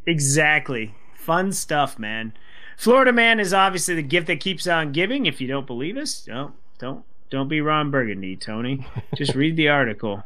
[0.06, 0.94] Exactly.
[1.14, 2.34] Fun stuff, man.
[2.76, 5.24] Florida Man is obviously the gift that keeps on giving.
[5.24, 8.86] If you don't believe us, don't don't don't be Ron Burgundy, Tony.
[9.16, 10.22] Just read the article.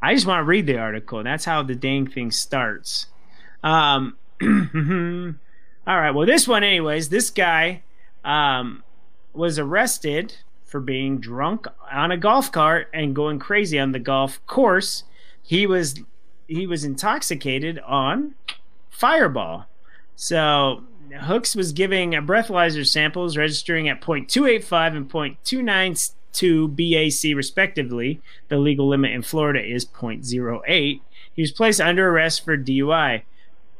[0.00, 1.22] I just want to read the article.
[1.22, 3.06] That's how the dang thing starts.
[3.62, 6.10] Um, all right.
[6.10, 7.08] Well, this one, anyways.
[7.08, 7.82] This guy
[8.24, 8.82] um,
[9.32, 14.44] was arrested for being drunk on a golf cart and going crazy on the golf
[14.46, 15.04] course.
[15.42, 16.02] He was
[16.46, 18.34] he was intoxicated on
[18.90, 19.66] Fireball.
[20.14, 28.20] So Hooks was giving a breathalyzer samples registering at 0.285 and 0.292 BAC respectively.
[28.48, 31.00] The legal limit in Florida is 0.08.
[31.32, 33.22] He was placed under arrest for DUI.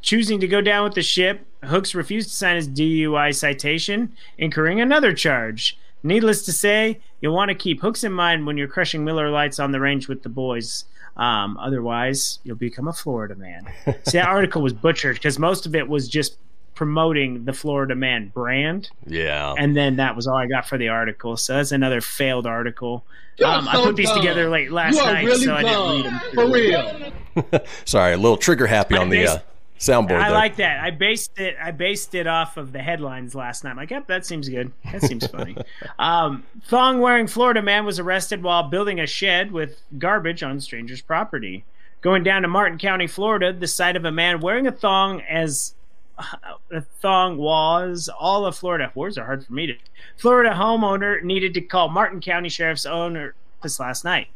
[0.00, 4.80] Choosing to go down with the ship, Hooks refused to sign his DUI citation, incurring
[4.80, 5.76] another charge.
[6.02, 9.58] Needless to say, you'll want to keep Hooks in mind when you're crushing Miller Lites
[9.58, 10.84] on the range with the boys.
[11.16, 13.66] Um, otherwise, you'll become a Florida man.
[14.04, 16.36] See, that article was butchered because most of it was just
[16.78, 18.88] promoting the Florida Man brand.
[19.04, 19.52] Yeah.
[19.58, 21.36] And then that was all I got for the article.
[21.36, 23.04] So that's another failed article.
[23.44, 26.92] Um, I put these together late last night, really so I didn't read dumb.
[26.92, 27.12] them.
[27.34, 27.62] For real.
[27.84, 29.38] Sorry, a little trigger happy on the uh,
[29.78, 30.20] soundboard.
[30.20, 30.38] I there.
[30.38, 30.80] like that.
[30.80, 31.56] I based it.
[31.60, 33.70] I based it off of the headlines last night.
[33.70, 34.72] I'm like, yep, that seems good.
[34.92, 35.56] That seems funny.
[35.98, 41.00] um, thong wearing Florida man was arrested while building a shed with garbage on stranger's
[41.00, 41.64] property.
[42.00, 45.74] Going down to Martin County, Florida, the sight of a man wearing a thong as
[46.70, 48.90] a thong was all of Florida.
[48.94, 49.74] Words are hard for me to.
[50.16, 54.28] Florida homeowner needed to call Martin County Sheriff's owner this last night.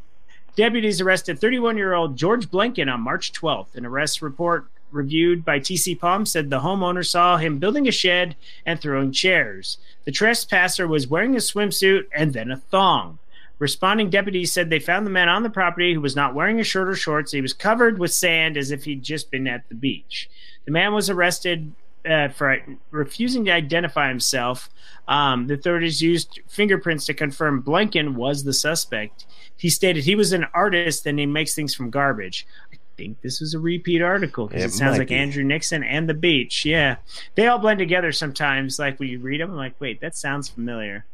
[0.55, 3.75] Deputies arrested 31 year old George Blanken on March 12th.
[3.75, 8.35] An arrest report reviewed by TC Palm said the homeowner saw him building a shed
[8.65, 9.77] and throwing chairs.
[10.05, 13.19] The trespasser was wearing a swimsuit and then a thong.
[13.59, 16.63] Responding deputies said they found the man on the property who was not wearing a
[16.63, 17.31] shirt or shorts.
[17.31, 20.29] He was covered with sand as if he'd just been at the beach.
[20.65, 21.71] The man was arrested
[22.05, 24.69] uh, for refusing to identify himself.
[25.07, 29.25] Um, the authorities used fingerprints to confirm Blanken was the suspect.
[29.55, 32.45] He stated he was an artist and he makes things from garbage.
[32.71, 35.15] I think this was a repeat article because It it, sounds like be.
[35.15, 36.65] Andrew Nixon and the beach.
[36.65, 36.97] Yeah,
[37.35, 38.79] they all blend together sometimes.
[38.79, 41.05] Like when you read them, I'm like, wait, that sounds familiar.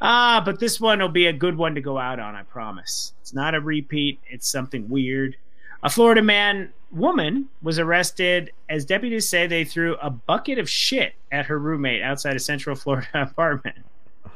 [0.00, 2.34] Ah, but this one will be a good one to go out on.
[2.34, 3.12] I promise.
[3.22, 4.20] It's not a repeat.
[4.28, 5.36] It's something weird.
[5.82, 11.14] A Florida man woman was arrested as deputies say they threw a bucket of shit
[11.32, 13.76] at her roommate outside a Central Florida apartment.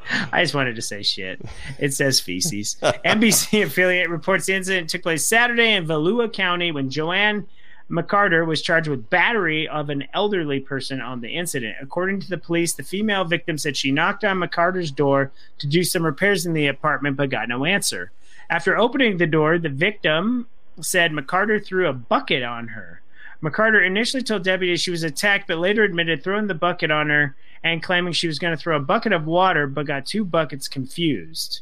[0.32, 1.40] I just wanted to say shit.
[1.78, 2.76] It says feces.
[2.82, 7.46] NBC affiliate reports the incident took place Saturday in Volusia County when Joanne
[7.90, 11.76] McCarter was charged with battery of an elderly person on the incident.
[11.80, 15.82] According to the police, the female victim said she knocked on McCarter's door to do
[15.82, 18.12] some repairs in the apartment but got no answer.
[18.48, 20.46] After opening the door, the victim
[20.80, 23.00] said McCarter threw a bucket on her.
[23.42, 27.34] McCarter initially told deputies she was attacked, but later admitted throwing the bucket on her
[27.62, 30.66] and claiming she was going to throw a bucket of water, but got two buckets
[30.68, 31.60] confused.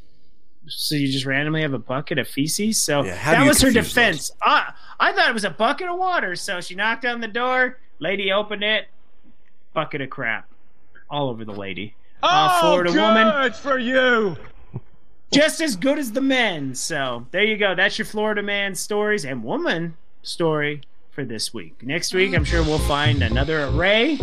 [0.67, 2.79] So you just randomly have a bucket of feces?
[2.79, 4.31] So Yeah, that was her defense.
[4.43, 6.37] I, I thought it was a bucket of water.
[6.37, 7.79] So she knocked on the door.
[8.01, 8.87] Lady opened it.
[9.73, 10.49] Bucket of crap
[11.11, 11.95] all over the lady.
[12.23, 14.37] Uh, Oh, Florida good woman for you.
[15.33, 16.75] just as good as the men.
[16.75, 17.75] So there you go.
[17.75, 20.83] That's your Florida man stories and woman story
[21.13, 21.83] for this week.
[21.83, 24.19] Next week, I'm sure we'll find another array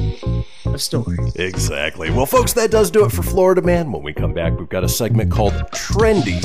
[0.75, 1.35] of stories.
[1.35, 2.11] Exactly.
[2.11, 3.91] Well, folks, that does do it for Florida Man.
[3.91, 6.43] When we come back, we've got a segment called Trendy.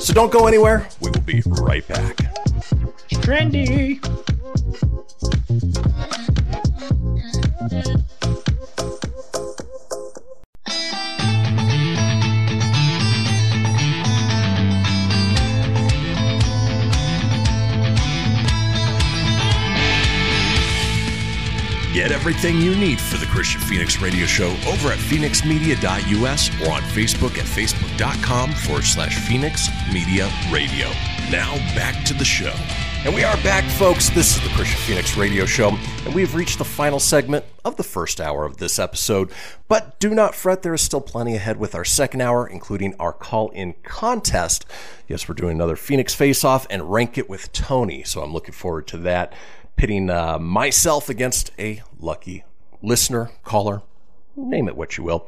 [0.00, 0.88] So don't go anywhere.
[1.00, 2.16] We will be right back.
[3.10, 3.98] Trendy.
[22.00, 26.80] Get everything you need for the Kristian Fenix Radio Show over at fenixmedia.us or on
[26.80, 30.88] Facebook at facebook.com forward slash Fenix Media Radio.
[31.30, 32.54] Now back to the show.
[33.04, 34.08] And we are back, folks.
[34.08, 37.82] This is the Kristian Fenix Radio Show, and we've reached the final segment of the
[37.82, 39.30] first hour of this episode.
[39.68, 43.12] But do not fret, there is still plenty ahead with our second hour, including our
[43.12, 44.64] call in contest.
[45.06, 48.54] Yes, we're doing another Fenix Face Off and Rank It with Tony, so I'm looking
[48.54, 49.34] forward to that.
[49.80, 52.44] Pitting uh, myself against a lucky
[52.82, 53.80] listener, caller,
[54.36, 55.26] name it what you will.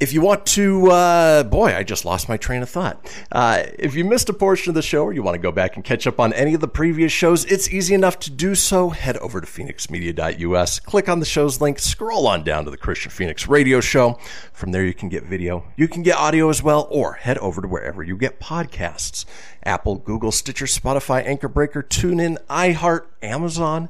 [0.00, 3.04] If you want to, uh, boy, I just lost my train of thought.
[3.32, 5.74] Uh, if you missed a portion of the show or you want to go back
[5.74, 8.90] and catch up on any of the previous shows, it's easy enough to do so.
[8.90, 13.10] Head over to fenixmedia.us, click on the show's link, scroll on down to the Kristian
[13.10, 14.20] Fenix Radio Show.
[14.52, 17.60] From there, you can get video, you can get audio as well, or head over
[17.60, 19.24] to wherever you get podcasts
[19.64, 23.88] Apple, Google, Stitcher, Spotify, Anchor Breaker, TuneIn, iHeart, Amazon,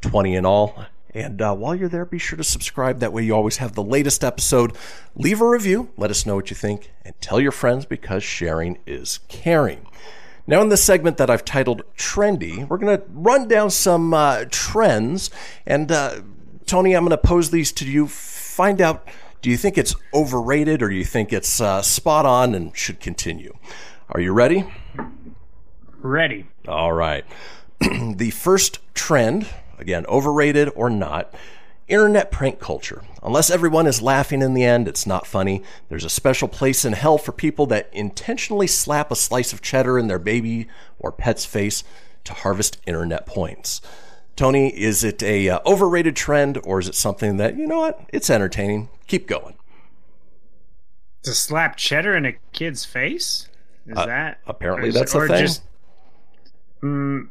[0.00, 0.86] 20 in all.
[1.12, 3.00] And uh, while you're there, be sure to subscribe.
[3.00, 4.76] That way, you always have the latest episode.
[5.16, 5.90] Leave a review.
[5.96, 6.92] Let us know what you think.
[7.04, 9.86] And tell your friends because sharing is caring.
[10.46, 14.44] Now, in this segment that I've titled Trendy, we're going to run down some uh,
[14.50, 15.30] trends.
[15.66, 16.20] And uh,
[16.66, 18.06] Tony, I'm going to pose these to you.
[18.06, 19.08] Find out
[19.42, 23.00] do you think it's overrated or do you think it's uh, spot on and should
[23.00, 23.56] continue?
[24.10, 24.64] Are you ready?
[25.98, 26.46] Ready.
[26.68, 27.24] All right.
[27.80, 29.46] the first trend
[29.80, 31.34] Again, overrated or not.
[31.88, 33.02] Internet prank culture.
[33.22, 35.62] Unless everyone is laughing in the end, it's not funny.
[35.88, 39.98] There's a special place in hell for people that intentionally slap a slice of cheddar
[39.98, 40.68] in their baby
[41.00, 41.82] or pet's face
[42.24, 43.80] to harvest internet points.
[44.36, 48.00] Tony, is it a uh, overrated trend or is it something that, you know what,
[48.12, 48.88] it's entertaining?
[49.06, 49.54] Keep going.
[51.24, 53.48] To slap cheddar in a kid's face?
[53.86, 55.38] Is uh, that apparently that's the thing?
[55.40, 55.62] Just,
[56.82, 57.28] mm,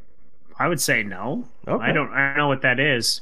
[0.60, 1.46] I would say no.
[1.68, 1.84] Okay.
[1.84, 2.12] I don't.
[2.12, 3.22] I don't know what that is.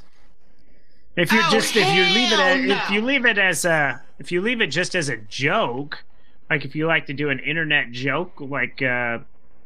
[1.16, 2.76] If you oh, just if you leave it as, no.
[2.76, 6.04] if you leave it as a if you leave it just as a joke,
[6.50, 9.18] like if you like to do an internet joke, like uh,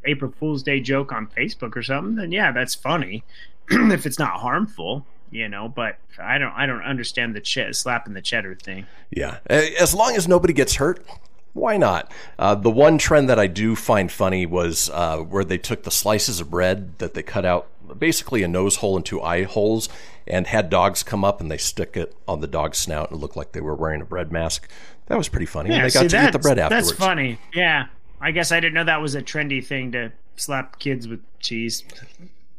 [0.04, 3.24] April Fool's Day joke on Facebook or something, then yeah, that's funny.
[3.70, 5.68] if it's not harmful, you know.
[5.68, 8.86] But I don't I don't understand the ch- slapping the cheddar thing.
[9.10, 11.04] Yeah, as long as nobody gets hurt,
[11.52, 12.10] why not?
[12.38, 15.90] Uh, the one trend that I do find funny was uh, where they took the
[15.90, 19.88] slices of bread that they cut out, basically a nose hole and two eye holes,
[20.26, 23.20] and had dogs come up and they stick it on the dog's snout and it
[23.20, 24.68] looked like they were wearing a bread mask.
[25.06, 25.70] That was pretty funny.
[25.70, 26.88] Yeah, and they got see, to eat the bread afterwards.
[26.88, 27.38] That's funny.
[27.52, 27.86] Yeah.
[28.20, 31.84] I guess I didn't know that was a trendy thing to slap kids with cheese.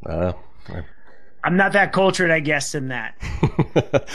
[0.06, 0.34] Uh,
[1.44, 3.18] I'm not that cultured, I guess, in that.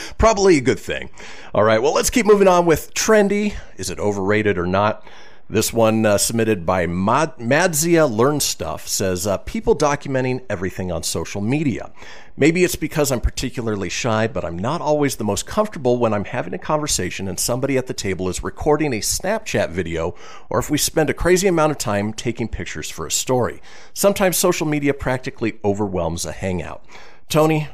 [0.17, 1.09] Probably a good thing.
[1.53, 3.55] All right, well, let's keep moving on with trendy.
[3.77, 5.05] Is it overrated or not?
[5.51, 11.01] This one uh, submitted by Mad- Madzia Learn Stuff says uh, people documenting everything on
[11.01, 11.91] social media.
[12.37, 16.25] Maybe it's because I'm particularly shy, but I'm not always the most comfortable when I'm
[16.25, 20.13] having a conversation and somebody at the table is recording a Snapchat video,
[20.51, 23.59] or if we spend a crazy amount of time taking pictures for a story.
[23.91, 26.85] Sometimes social media practically overwhelms a hangout.
[27.29, 27.67] Tony,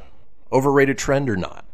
[0.51, 1.65] overrated trend or not?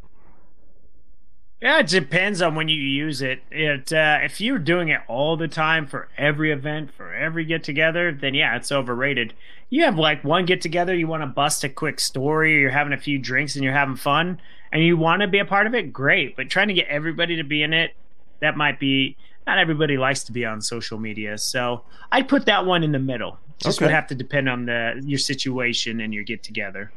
[1.62, 3.44] Yeah, it depends on when you use it.
[3.52, 7.64] It uh, if you're doing it all the time for every event, for every get
[7.64, 9.34] together, then yeah, it's overrated.
[9.70, 12.72] You have like one get together, you want to bust a quick story, or you're
[12.72, 15.68] having a few drinks and you're having fun, and you want to be a part
[15.68, 16.36] of it, great.
[16.36, 17.96] But trying to get everybody to be in it,
[18.40, 19.16] that might be
[19.46, 21.38] not everybody likes to be on social media.
[21.38, 23.38] So I'd put that one in the middle.
[23.60, 23.86] Just okay.
[23.86, 26.92] would have to depend on the your situation and your get together.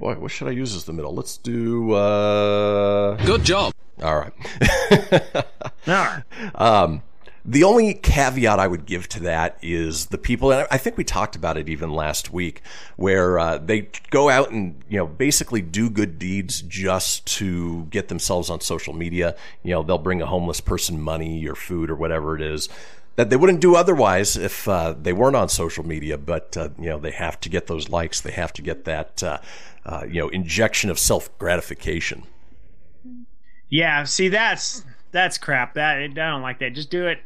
[0.00, 1.14] Boy, what should I use as the middle?
[1.14, 1.92] Let's do.
[1.92, 3.74] uh Good job.
[4.02, 4.32] All right.
[5.34, 5.44] All
[5.86, 6.22] right.
[6.54, 7.02] Um,
[7.44, 11.04] the only caveat I would give to that is the people, and I think we
[11.04, 12.62] talked about it even last week,
[12.96, 18.08] where uh, they go out and you know basically do good deeds just to get
[18.08, 19.36] themselves on social media.
[19.62, 22.68] You know, they'll bring a homeless person money or food or whatever it is
[23.16, 26.16] that they wouldn't do otherwise if uh, they weren't on social media.
[26.16, 28.20] But uh, you know, they have to get those likes.
[28.20, 29.38] They have to get that uh,
[29.84, 32.24] uh, you know injection of self gratification.
[33.68, 35.74] Yeah, see that's that's crap.
[35.74, 36.74] That I don't like that.
[36.74, 37.18] Just do it.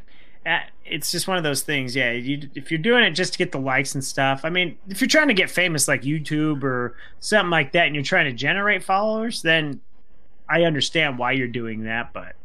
[0.47, 1.97] At, it's just one of those things.
[1.97, 4.43] Yeah, you, if you're doing it just to get the likes and stuff.
[4.45, 7.95] I mean, if you're trying to get famous like YouTube or something like that, and
[7.95, 9.81] you're trying to generate followers, then
[10.49, 12.13] I understand why you're doing that.
[12.13, 12.37] But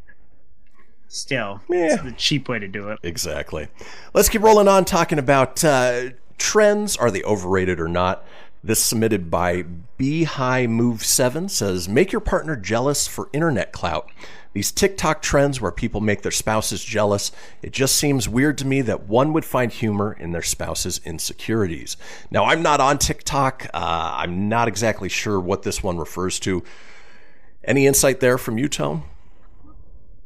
[1.10, 1.94] still, yeah.
[1.94, 2.98] it's the cheap way to do it.
[3.02, 3.68] Exactly.
[4.14, 6.96] Let's keep rolling on talking about uh, trends.
[6.96, 8.24] Are they overrated or not?
[8.62, 9.62] This submitted by
[9.96, 14.10] B High Move 7 says, Make your partner jealous for internet clout.
[14.52, 17.30] These TikTok trends where people make their spouses jealous,
[17.62, 21.96] it just seems weird to me that one would find humor in their spouse's insecurities.
[22.30, 23.68] Now, I'm not on TikTok.
[23.72, 26.64] Uh, I'm not exactly sure what this one refers to.
[27.62, 29.04] Any insight there from you, Tone?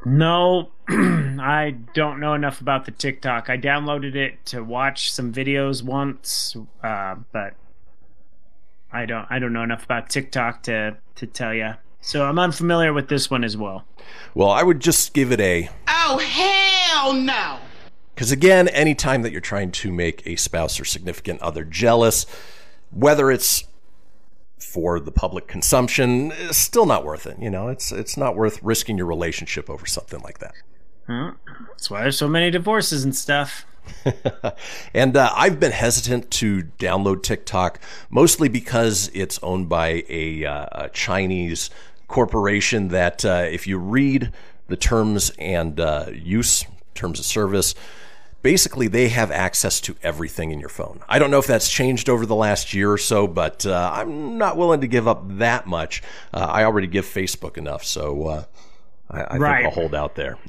[0.07, 3.49] No, I don't know enough about the TikTok.
[3.49, 7.55] I downloaded it to watch some videos once, uh, but
[8.93, 11.75] I don't I don't know enough about TikTok to to tell you.
[12.01, 13.87] So I'm unfamiliar with this one as well.
[14.35, 17.59] Well, I would just give it a Oh hell no.
[18.15, 22.27] Cuz again, anytime that you're trying to make a spouse or significant other jealous,
[22.91, 23.65] whether it's
[24.59, 27.69] for the public consumption, it's still not worth it, you know.
[27.69, 30.55] It's it's not worth risking your relationship over something like that.
[31.07, 33.67] That's why there's so many divorces and stuff.
[34.95, 37.79] and uh, I've been hesitant to download TikTok
[38.09, 41.69] mostly because it's owned by a, uh, a Chinese
[42.09, 44.33] corporation that, uh, if you read
[44.69, 47.75] the terms and uh, use terms of service,
[48.41, 51.01] basically they have access to everything in your phone.
[51.07, 54.39] I don't know if that's changed over the last year or so, but uh, I'm
[54.39, 56.03] not willing to give up that much.
[56.33, 58.45] Uh, I already give Facebook enough, so uh,
[59.11, 59.63] I, I Right.
[59.65, 60.39] think I'll hold out there.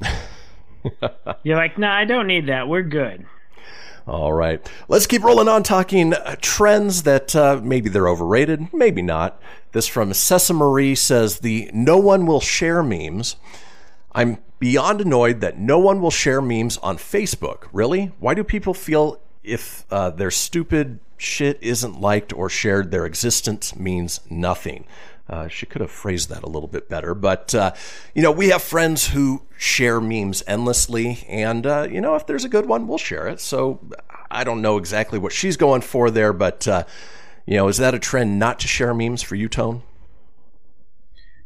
[1.42, 2.68] You're like, no, I don't need that.
[2.68, 3.26] We're good.
[4.06, 4.64] All right.
[4.88, 9.40] Let's keep rolling on talking uh, trends that uh, maybe they're overrated, maybe not.
[9.72, 13.36] This from Sessa Marie says the no one will share memes.
[14.12, 17.64] I'm beyond annoyed that no one will share memes on Facebook.
[17.72, 18.12] Really?
[18.20, 23.74] Why do people feel if uh, their stupid shit isn't liked or shared, their existence
[23.74, 24.86] means nothing?
[25.28, 27.72] Uh, she could have phrased that a little bit better, but uh,
[28.14, 32.44] you know, we have friends who share memes endlessly, and uh, you know, if there's
[32.44, 33.40] a good one, we'll share it.
[33.40, 33.80] So
[34.30, 36.84] I don't know exactly what she's going for there, but uh,
[37.44, 39.82] you know, is that a trend not to share memes for you, Tone?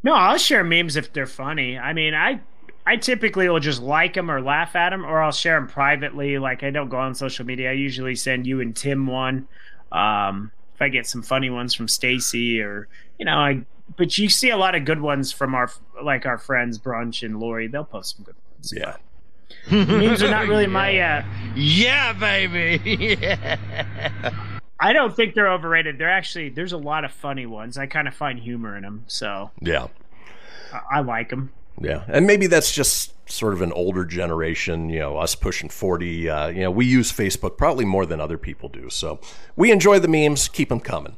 [0.02, 1.78] No, I'll share memes if they're funny.
[1.78, 2.40] I mean, I
[2.86, 6.38] I typically will just like them or laugh at them, or I'll share them privately.
[6.38, 7.70] Like I don't go on social media.
[7.70, 9.46] I usually send you and Tim one.
[9.92, 13.62] Um, if I get some funny ones from Stacy, or you know, I.
[13.98, 15.70] But you see a lot of good ones from our
[16.02, 17.66] like our friends Brunch and Lori.
[17.66, 18.72] They'll post some good ones.
[18.74, 18.96] Yeah.
[19.70, 20.90] memes are not really my.
[21.00, 21.24] Uh,
[21.54, 23.18] Yeah, baby.
[24.82, 25.98] I don't think they're overrated.
[25.98, 27.76] They're actually there's a lot of funny ones.
[27.76, 29.88] I kind of find humor in them, so Yeah.
[30.72, 31.52] I, I like them.
[31.80, 36.28] Yeah, and maybe that's just sort of an older generation, you know, us pushing 40.
[36.28, 38.90] Uh, you know, we use Facebook probably more than other people do.
[38.90, 39.20] So
[39.56, 41.16] we enjoy the memes, keep them coming.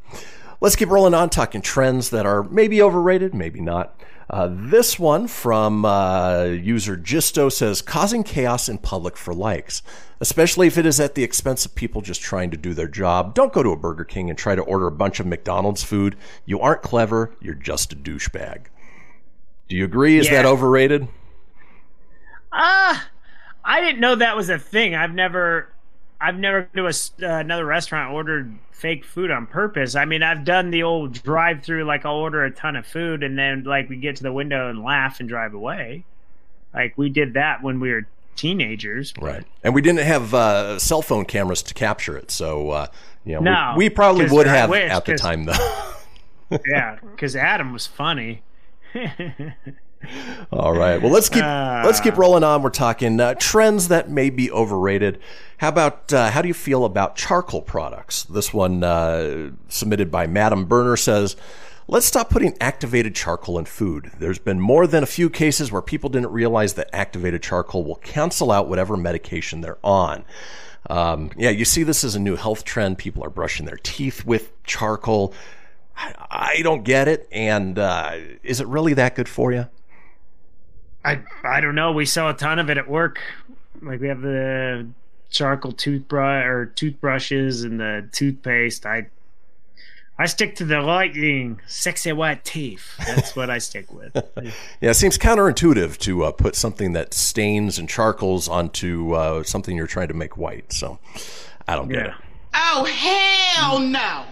[0.60, 4.00] Let's keep rolling on, talking trends that are maybe overrated, maybe not.
[4.30, 9.82] Uh, this one from uh, user Gisto says, causing chaos in public for likes,
[10.20, 13.34] especially if it is at the expense of people just trying to do their job.
[13.34, 16.16] Don't go to a Burger King and try to order a bunch of McDonald's food.
[16.46, 18.66] You aren't clever, you're just a douchebag.
[19.72, 20.18] Do you agree?
[20.18, 21.08] Is that overrated?
[22.52, 23.08] Ah,
[23.64, 24.94] I didn't know that was a thing.
[24.94, 25.72] I've never,
[26.20, 26.92] I've never to uh,
[27.22, 29.94] another restaurant ordered fake food on purpose.
[29.94, 33.38] I mean, I've done the old drive-through, like I'll order a ton of food and
[33.38, 36.04] then like we get to the window and laugh and drive away.
[36.74, 38.06] Like we did that when we were
[38.36, 39.14] teenagers.
[39.18, 39.46] Right.
[39.64, 42.86] And we didn't have uh, cell phone cameras to capture it, so uh,
[43.24, 46.58] you know No, we, we probably would I have wish, at the time though.
[46.66, 48.42] yeah, because Adam was funny.
[50.52, 51.00] All right.
[51.00, 52.62] Well, let's keep let's keep rolling on.
[52.62, 55.20] We're talking uh, trends that may be overrated.
[55.58, 58.24] How about uh, how do you feel about charcoal products?
[58.24, 61.36] This one uh, submitted by Madam Burner says.
[61.88, 64.12] Let's stop putting activated charcoal in food.
[64.18, 67.96] There's been more than a few cases where people didn't realize that activated charcoal will
[67.96, 70.24] cancel out whatever medication they're on.
[70.88, 72.98] Um, yeah, you see this is a new health trend.
[72.98, 75.34] People are brushing their teeth with charcoal.
[75.96, 77.28] I, I don't get it.
[77.32, 79.66] And uh, is it really that good for you?
[81.04, 81.92] I I don't know.
[81.92, 83.20] We sell a ton of it at work.
[83.80, 84.86] Like we have the
[85.30, 88.86] charcoal toothbrush or toothbrushes and the toothpaste.
[88.86, 89.06] I
[90.18, 92.86] I stick to the lightning, sexy white teeth.
[92.98, 94.16] That's what I stick with.
[94.80, 99.76] Yeah, it seems counterintuitive to uh, put something that stains and charcoals onto uh, something
[99.76, 100.72] you're trying to make white.
[100.72, 100.98] So
[101.66, 102.14] I don't get it.
[102.54, 104.24] Oh, hell no.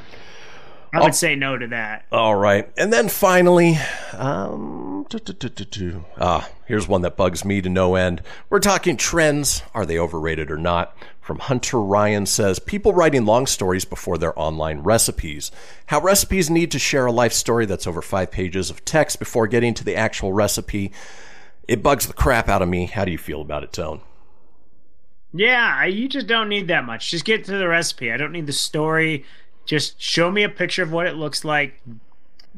[0.92, 2.06] I would say no to that.
[2.10, 2.70] All right.
[2.76, 3.78] And then finally,
[4.12, 5.06] um,
[6.18, 8.22] ah, here's one that bugs me to no end.
[8.48, 9.62] We're talking trends.
[9.74, 10.96] Are they overrated or not?
[11.20, 15.52] From Hunter Ryan says people writing long stories before their online recipes.
[15.86, 19.46] How recipes need to share a life story that's over five pages of text before
[19.46, 20.92] getting to the actual recipe.
[21.68, 22.86] It bugs the crap out of me.
[22.86, 24.00] How do you feel about it, Tone?
[25.32, 27.10] Yeah, you just don't need that much.
[27.10, 28.10] Just get to the recipe.
[28.10, 29.24] I don't need the story.
[29.70, 31.80] Just show me a picture of what it looks like.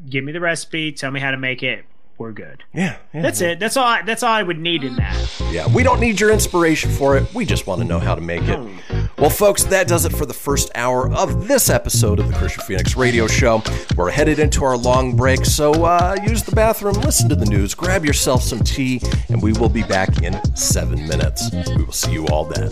[0.09, 0.91] Give me the recipe.
[0.91, 1.85] Tell me how to make it.
[2.17, 2.63] We're good.
[2.73, 3.49] Yeah, yeah, that's yeah.
[3.49, 3.59] it.
[3.59, 3.85] That's all.
[3.85, 5.41] I, that's all I would need in that.
[5.51, 7.31] Yeah, we don't need your inspiration for it.
[7.31, 8.59] We just want to know how to make it.
[9.19, 12.63] Well, folks, that does it for the first hour of this episode of the Kristian
[12.63, 13.61] Fenix Radio Show.
[13.95, 17.75] We're headed into our long break, so uh, use the bathroom, listen to the news,
[17.75, 18.99] grab yourself some tea,
[19.29, 21.51] and we will be back in seven minutes.
[21.75, 22.71] We will see you all then.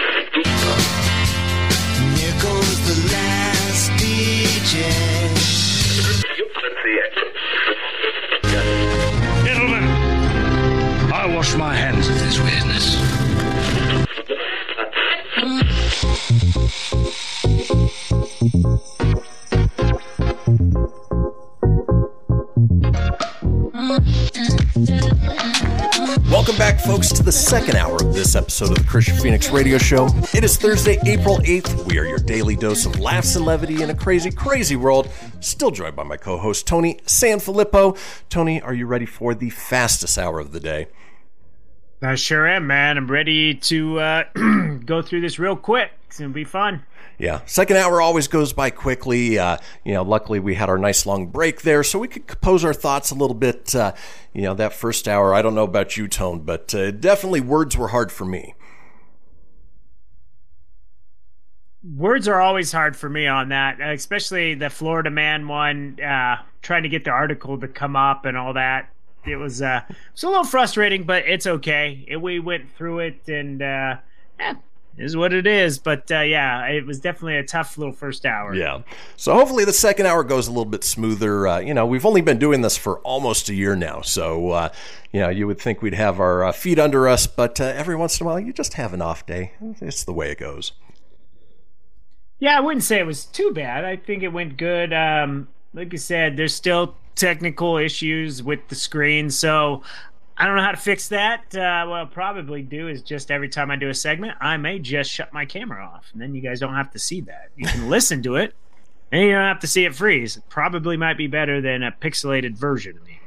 [11.51, 12.95] Wash my hands of this weirdness.
[26.29, 29.77] Welcome back, folks, to the second hour of this episode of the Kristian Fenix Radio
[29.77, 30.07] Show.
[30.33, 31.85] It is Thursday, April 8th.
[31.85, 35.09] We are your daily dose of laughs and levity in a crazy, crazy world.
[35.41, 37.97] Still joined by my co host, Tony Sanfilippo.
[38.29, 40.87] Tony, are you ready for the fastest hour of the day?
[42.03, 42.97] I sure am, man.
[42.97, 44.23] I'm ready to uh,
[44.85, 45.91] go through this real quick.
[46.07, 46.83] It's gonna be fun.
[47.19, 49.37] Yeah, second hour always goes by quickly.
[49.37, 52.65] Uh, you know, luckily we had our nice long break there, so we could compose
[52.65, 53.75] our thoughts a little bit.
[53.75, 53.93] Uh,
[54.33, 57.77] you know, that first hour, I don't know about you, Tone, but uh, definitely words
[57.77, 58.55] were hard for me.
[61.83, 65.99] Words are always hard for me on that, especially the Florida man one.
[66.01, 68.90] Uh, trying to get the article to come up and all that.
[69.25, 69.81] It was uh,
[70.13, 72.03] it's a little frustrating, but it's okay.
[72.07, 73.97] It, we went through it, and uh,
[74.39, 74.55] eh,
[74.97, 75.77] is what it is.
[75.79, 78.55] But uh, yeah, it was definitely a tough little first hour.
[78.55, 78.81] Yeah.
[79.17, 81.47] So hopefully the second hour goes a little bit smoother.
[81.47, 84.69] Uh, you know, we've only been doing this for almost a year now, so uh,
[85.11, 87.95] you know, you would think we'd have our uh, feet under us, but uh, every
[87.95, 89.53] once in a while, you just have an off day.
[89.81, 90.73] It's the way it goes.
[92.39, 93.85] Yeah, I wouldn't say it was too bad.
[93.85, 94.91] I think it went good.
[94.93, 99.83] Um, like you said, there's still technical issues with the screen, so
[100.37, 101.55] I don't know how to fix that.
[101.55, 104.79] Uh, what I'll probably do is just every time I do a segment, I may
[104.79, 107.49] just shut my camera off, and then you guys don't have to see that.
[107.55, 108.55] You can listen to it,
[109.11, 110.37] and you don't have to see it freeze.
[110.37, 113.19] It probably might be better than a pixelated version of me.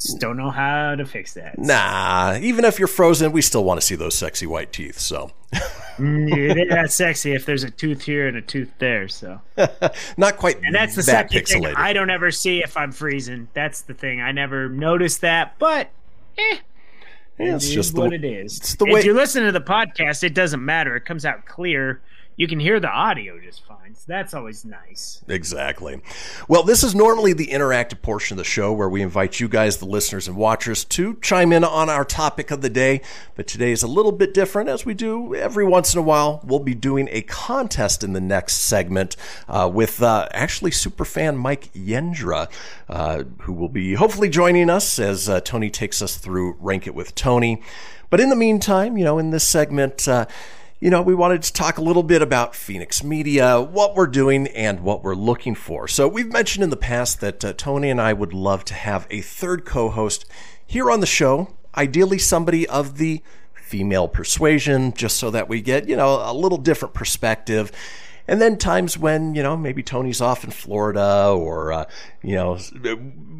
[0.00, 1.58] Just don't know how to fix that.
[1.58, 4.98] Nah, even if you're frozen, we still want to see those sexy white teeth.
[4.98, 5.32] So,
[5.98, 9.08] Mm, it ain't that sexy if there's a tooth here and a tooth there.
[9.08, 9.40] So,
[10.16, 10.58] not quite.
[10.62, 11.66] and that's the that second thing.
[11.66, 13.48] I don't ever see if I'm freezing.
[13.54, 14.20] That's the thing.
[14.20, 15.90] I never notice that, but
[16.38, 16.58] eh,
[17.38, 18.58] Yeah, it's just the what w- it is.
[18.58, 20.96] it's the if way- you listen to the podcast, it doesn't matter.
[20.96, 22.00] It comes out clear.
[22.38, 23.96] You can hear the audio just fine.
[23.96, 25.24] So that's always nice.
[25.26, 26.00] Exactly.
[26.46, 29.78] Well, this is normally the interactive portion of the show where we invite you guys,
[29.78, 33.00] the listeners and watchers, to chime in on our topic of the day.
[33.34, 36.40] But today is a little bit different, as we do every once in a while.
[36.44, 39.16] We'll be doing a contest in the next segment
[39.48, 42.48] uh, with uh, actually superfan Mike Yendra,
[42.88, 46.94] uh, who will be hopefully joining us as uh, Tony takes us through Rank It
[46.94, 47.60] with Tony.
[48.10, 50.26] But in the meantime, you know, in this segment, uh,
[50.80, 54.46] you know, we wanted to talk a little bit about Fenix Media, what we're doing,
[54.48, 55.88] and what we're looking for.
[55.88, 59.06] So, we've mentioned in the past that uh, Tony and I would love to have
[59.10, 60.24] a third co host
[60.64, 63.22] here on the show, ideally somebody of the
[63.54, 67.72] female persuasion, just so that we get, you know, a little different perspective.
[68.28, 71.84] And then times when, you know, maybe Tony's off in Florida or, uh,
[72.22, 72.58] you know,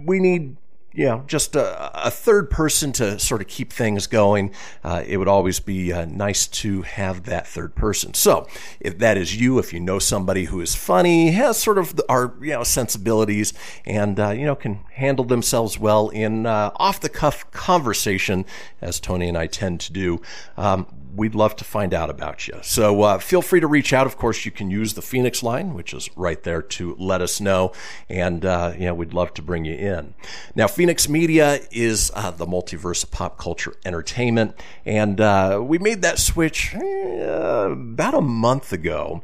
[0.05, 0.57] we need
[0.99, 4.53] you know, just a, a third person to sort of keep things going.
[4.83, 8.15] Uh, it would always be uh, nice to have that third person.
[8.15, 8.49] So,
[8.81, 12.05] if that is you, if you know somebody who is funny, has sort of the,
[12.09, 13.53] our you know sensibilities,
[13.87, 18.45] and uh, you know can handle themselves well in uh, off the cuff conversation,
[18.81, 20.21] as Tony and I tend to do.
[20.57, 20.89] Um,
[21.19, 22.55] we'd love to find out about you.
[22.63, 24.07] So uh, feel free to reach out.
[24.07, 27.41] Of course, you can use the Fenix line, which is right there to let us
[27.41, 27.73] know.
[28.09, 30.15] And, uh, you know, we'd love to bring you in.
[30.55, 34.55] Now, Fenix Media is uh, the multiverse of pop culture entertainment.
[34.87, 39.23] And uh, we made that switch uh, about a month ago.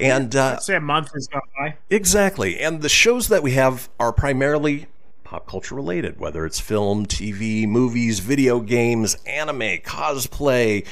[0.00, 1.76] And uh, I'd say a month has gone by.
[1.90, 2.60] Exactly.
[2.60, 4.86] And the shows that we have are primarily
[5.24, 10.86] pop culture related, whether it's film, TV, movies, video games, anime, cosplay.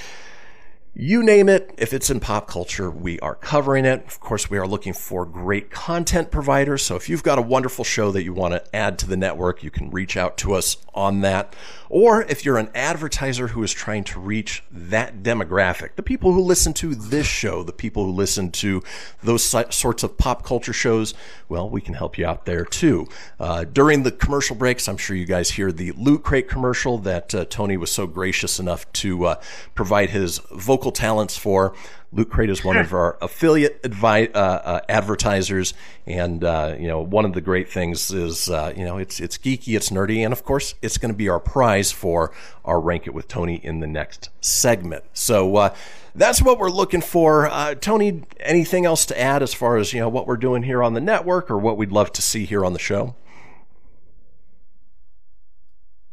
[0.95, 4.05] You name it, if it's in pop culture, we are covering it.
[4.07, 6.83] Of course, we are looking for great content providers.
[6.83, 9.63] So if you've got a wonderful show that you want to add to the network,
[9.63, 11.57] you can reach out to us on that.
[11.89, 16.41] Or if you're an advertiser who is trying to reach that demographic, the people who
[16.41, 18.83] listen to this show, the people who listen to
[19.23, 21.15] those sorts of pop culture shows,
[21.49, 23.09] well, we can help you out there too.
[23.41, 27.35] Uh, during the commercial breaks, I'm sure you guys hear the Loot Crate commercial that
[27.35, 29.41] uh, Tony was so gracious enough to uh,
[29.75, 31.75] provide his vocal local talents for.
[32.13, 35.75] Loot Crate is one of our affiliate advi- uh, uh, advertisers,
[36.07, 39.39] and uh, you know one of the great things is uh, you know it's it's
[39.39, 42.33] geeky, it's nerdy, and of course it's going to be our prize for
[42.65, 45.05] our rank it with Tony in the next segment.
[45.15, 45.75] So uh,
[46.15, 47.47] that's what we're looking for.
[47.47, 50.83] Uh, Tony, anything else to add as far as you know what we're doing here
[50.83, 53.15] on the network, or what we'd love to see here on the show?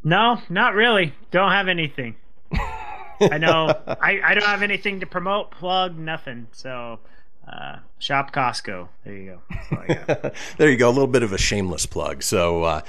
[0.01, 1.13] No, not really.
[1.31, 2.15] Don't have anything.
[3.21, 6.47] I know I, I don't have anything to promote, plug, nothing.
[6.51, 6.99] So
[7.47, 8.89] uh, shop Costco.
[9.03, 10.31] There you go.
[10.57, 10.87] there you go.
[10.87, 12.23] A little bit of a shameless plug.
[12.23, 12.63] So.
[12.63, 12.81] Uh,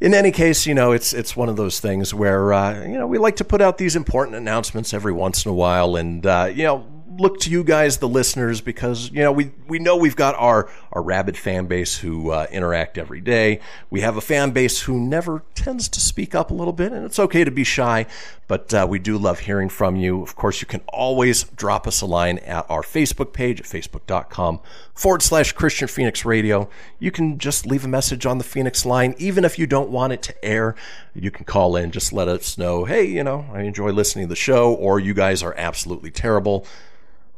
[0.00, 3.06] in any case, you know, it's it's one of those things where uh, you know
[3.06, 6.50] we like to put out these important announcements every once in a while, and uh,
[6.52, 6.84] you know
[7.18, 10.68] look to you guys, the listeners, because you know we we know we've got our
[10.92, 13.60] our rabid fan base who uh, interact every day.
[13.90, 17.04] We have a fan base who never tends to speak up a little bit, and
[17.04, 18.06] it's okay to be shy,
[18.48, 20.22] but uh, we do love hearing from you.
[20.22, 24.60] Of course, you can always drop us a line at our Facebook page at facebook.com
[24.94, 26.68] forward slash Kristian Fenix Radio.
[26.98, 30.12] You can just leave a message on the Fenix line, even if you don't want
[30.12, 30.74] it to air.
[31.14, 34.28] You can call in, just let us know, hey, you know, I enjoy listening to
[34.30, 36.66] the show, or you guys are absolutely terrible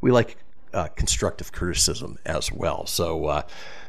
[0.01, 0.37] we like
[0.73, 2.85] uh, constructive criticism as well.
[2.85, 3.41] So, uh,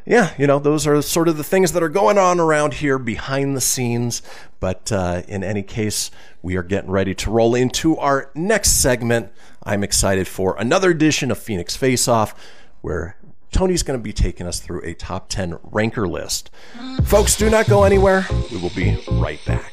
[0.07, 2.99] yeah, you know, those are sort of the things that are going on around here
[2.99, 4.23] behind the scenes.
[4.59, 9.31] But uh, in any case, we are getting ready to roll into our next segment.
[9.63, 12.35] I'm excited for another edition of Fenix Face Off,
[12.81, 13.17] where
[13.53, 16.51] Tony's going to be taking us through a top 10 ranker list.
[17.05, 18.27] Folks, do not go anywhere.
[18.51, 19.73] We will be right back.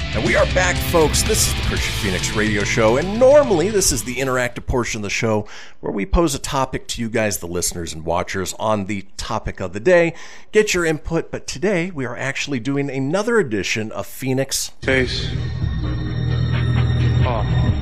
[0.13, 1.23] And we are back, folks.
[1.23, 5.03] This is the Kristian Fenix Radio Show, and normally this is the interactive portion of
[5.03, 5.47] the show
[5.79, 9.61] where we pose a topic to you guys, the listeners and watchers, on the topic
[9.61, 10.13] of the day.
[10.51, 14.73] Get your input, but today we are actually doing another edition of Fenix.
[14.83, 15.29] Chase.
[17.23, 17.80] Oh.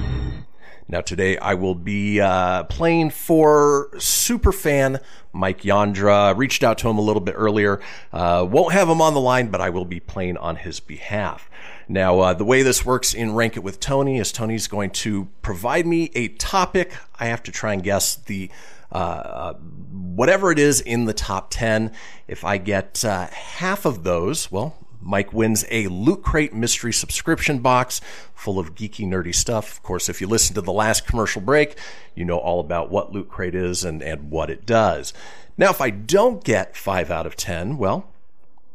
[0.92, 5.00] Now, today I will be uh, playing for superfan
[5.32, 6.36] Mike Yandra.
[6.36, 7.80] Reached out to him a little bit earlier.
[8.12, 11.48] Uh, won't have him on the line, but I will be playing on his behalf.
[11.88, 15.28] Now, uh, the way this works in Rank It with Tony is Tony's going to
[15.44, 16.92] provide me a topic.
[17.20, 18.50] I have to try and guess the
[18.92, 21.92] uh, uh whatever it is in the top 10.
[22.28, 27.60] If I get uh, half of those, well, Mike wins a Loot Crate mystery subscription
[27.60, 28.02] box
[28.34, 29.72] full of geeky, nerdy stuff.
[29.72, 31.78] Of course, if you listen to the last commercial break,
[32.16, 35.14] you know all about what Loot Crate is and, and what it does.
[35.58, 38.10] Now, if I don't get 5 out of 10, well,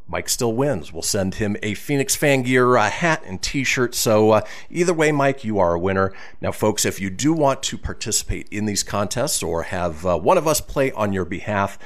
[0.06, 0.92] Mike still wins.
[0.92, 3.94] We'll send him a Fenix Fan Gear uh, hat and t shirt.
[3.94, 6.12] So, uh, either way, Mike, you are a winner.
[6.42, 10.36] Now, folks, if you do want to participate in these contests or have uh, one
[10.36, 11.78] of us play on your behalf,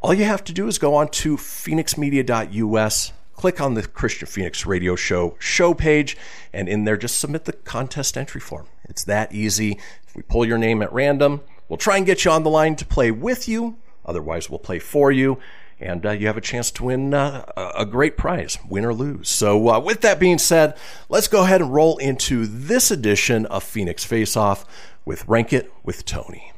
[0.00, 4.66] all you have to do is go on to fenixmedia.us click on the Kristian Fenix
[4.66, 6.16] Radio Show show page,
[6.52, 8.66] and in there, just submit the contest entry form.
[8.84, 9.78] It's that easy.
[10.06, 12.76] If we pull your name at random, we'll try and get you on the line
[12.76, 13.76] to play with you.
[14.04, 15.38] Otherwise, we'll play for you.
[15.80, 19.28] And uh, you have a chance to win uh, a great prize, win or lose.
[19.28, 20.76] So, uh, with that being said,
[21.08, 24.64] let's go ahead and roll into this edition of Fenix Face Off
[25.04, 26.52] with Rank It with Tony.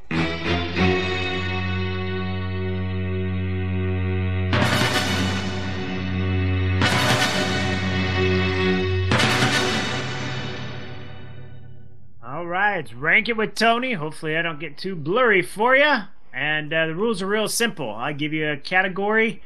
[12.75, 13.93] Right, rank it with Tony.
[13.93, 16.03] Hopefully, I don't get too blurry for you.
[16.33, 17.91] And uh, the rules are real simple.
[17.91, 19.43] I give you a category.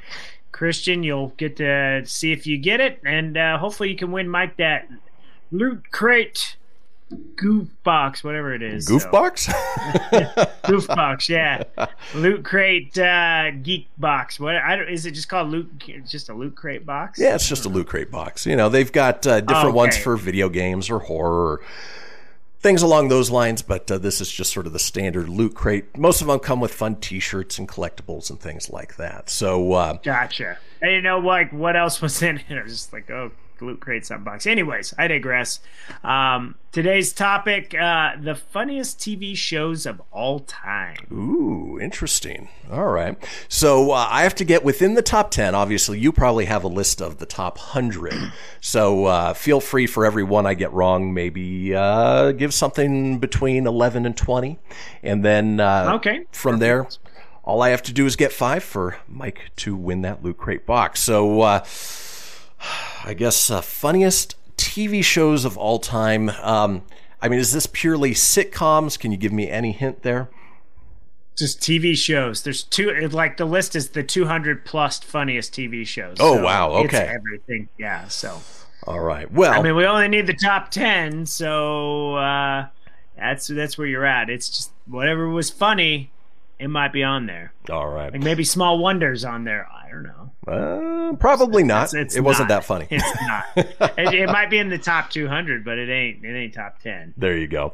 [0.50, 4.28] Christian, you'll get to see if you get it, and uh, hopefully you can win
[4.28, 4.88] Mike that
[5.52, 6.56] loot crate
[7.36, 8.88] goof box, whatever it is.
[8.88, 9.10] Goof so.
[9.10, 9.48] box?
[10.66, 11.64] goof box, yeah.
[12.14, 14.40] Loot crate uh, geek box.
[14.40, 15.70] What I don't, is it just called loot?
[16.06, 17.20] Just a loot crate box?
[17.20, 18.46] Yeah, it's just a loot crate box.
[18.46, 19.76] You know, they've got uh, different oh, okay.
[19.76, 21.52] ones for video games or horror.
[21.52, 21.60] Or,
[22.61, 25.96] things along those lines, but uh, this is just sort of the standard loot crate.
[25.96, 29.30] Most of them come with fun T-shirts and collectibles and things like that.
[29.30, 30.59] So, uh, gotcha.
[30.82, 32.44] I didn't know like what else was in it.
[32.50, 33.30] I was just like, oh,
[33.62, 34.46] Loot Crate Box.
[34.46, 35.61] Anyways, I digress.
[36.04, 41.06] Um, today's topic: uh, the funniest TV shows of all time.
[41.12, 42.48] Ooh, interesting.
[42.70, 43.16] All right.
[43.48, 45.54] So uh, I have to get within the top 10.
[45.54, 48.32] Obviously, you probably have a list of the top 100.
[48.61, 53.66] So uh, feel free for every one I get wrong, maybe uh, give something between
[53.66, 54.59] 11 and 20.
[55.02, 56.24] And then uh, okay.
[56.32, 56.88] from there,
[57.44, 60.66] all I have to do is get five for Mike to win that Loot Crate
[60.66, 61.00] box.
[61.00, 61.64] So uh,
[63.05, 66.30] I guess uh, funniest TV shows of all time.
[66.30, 66.82] Um,
[67.20, 68.99] I mean, is this purely sitcoms?
[68.99, 70.28] Can you give me any hint there?
[71.36, 72.42] Just TV shows.
[72.42, 72.90] There's two.
[73.09, 76.16] Like the list is the 200 plus funniest TV shows.
[76.18, 76.70] Oh so wow!
[76.84, 77.68] Okay, everything.
[77.78, 78.09] Yeah.
[78.09, 78.40] So.
[78.86, 79.30] All right.
[79.30, 82.68] Well, I mean, we only need the top 10, so uh,
[83.16, 84.30] that's that's where you're at.
[84.30, 86.11] It's just whatever was funny,
[86.59, 87.53] it might be on there.
[87.70, 88.12] All right.
[88.12, 89.68] Like maybe Small Wonders on there.
[89.89, 90.30] I don't know.
[90.47, 91.84] Uh, probably not.
[91.84, 92.86] It's, it's it wasn't that funny.
[92.91, 93.45] It's not.
[93.99, 96.24] it, it, might be in the top 200, but it ain't.
[96.24, 97.14] It ain't top 10.
[97.16, 97.72] There you go.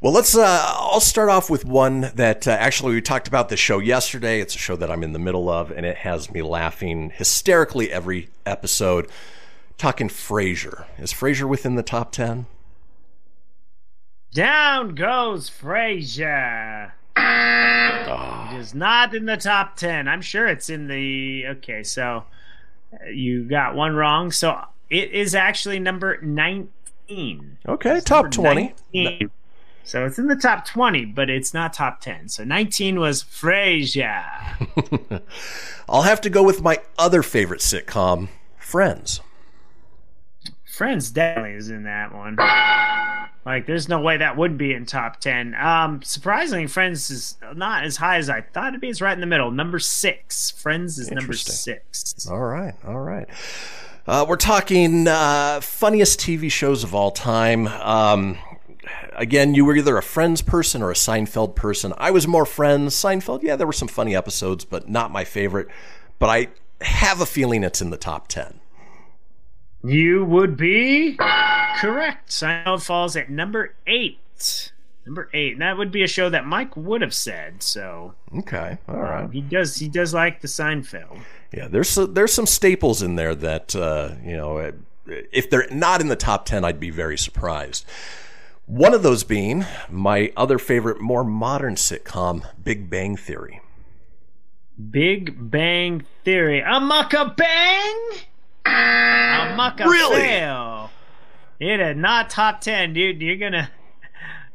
[0.00, 0.36] Well, let's.
[0.36, 4.40] Uh, I'll start off with one that uh, actually we talked about the show yesterday.
[4.40, 7.90] It's a show that I'm in the middle of, and it has me laughing hysterically
[7.90, 9.08] every episode.
[9.78, 10.84] Talking Frasier.
[10.98, 12.46] Is Frasier within the top 10?
[14.32, 16.92] Down goes Frasier.
[17.16, 18.50] Oh.
[18.52, 20.08] It is not in the top 10.
[20.08, 21.46] I'm sure it's in the.
[21.46, 22.24] Okay, so
[22.92, 24.30] uh, you got one wrong.
[24.30, 24.60] So
[24.90, 27.58] it is actually number 19.
[27.68, 28.74] Okay, it's top 20.
[28.92, 29.30] 19.
[29.86, 32.28] So it's in the top 20, but it's not top 10.
[32.28, 34.24] So 19 was Frasier.
[35.88, 39.20] I'll have to go with my other favorite sitcom, Friends.
[40.74, 42.36] Friends definitely is in that one.
[43.46, 45.54] Like, there's no way that would be in top 10.
[45.54, 48.88] Um, surprisingly, Friends is not as high as I thought it'd be.
[48.88, 49.50] It's right in the middle.
[49.50, 50.50] Number six.
[50.50, 52.26] Friends is number six.
[52.28, 52.74] All right.
[52.86, 53.28] All right.
[54.06, 57.68] Uh, we're talking uh, funniest TV shows of all time.
[57.68, 58.38] Um,
[59.12, 61.92] again, you were either a Friends person or a Seinfeld person.
[61.98, 62.94] I was more Friends.
[62.94, 65.68] Seinfeld, yeah, there were some funny episodes, but not my favorite.
[66.18, 66.48] But I
[66.80, 68.60] have a feeling it's in the top 10.
[69.84, 72.30] You would be correct.
[72.30, 74.72] Seinfeld falls at number eight.
[75.04, 75.52] Number eight.
[75.52, 77.62] And that would be a show that Mike would have said.
[77.62, 79.24] So okay, all right.
[79.24, 79.76] Um, he does.
[79.76, 81.20] He does like the Seinfeld.
[81.52, 84.72] Yeah, there's there's some staples in there that uh, you know.
[85.06, 87.84] If they're not in the top ten, I'd be very surprised.
[88.64, 93.60] One of those being my other favorite, more modern sitcom, Big Bang Theory.
[94.90, 96.60] Big Bang Theory.
[96.60, 97.96] A mucka bang.
[98.66, 100.20] A mucka really?
[100.20, 100.90] fail.
[101.60, 103.20] It is not top ten, dude.
[103.20, 103.70] You're gonna.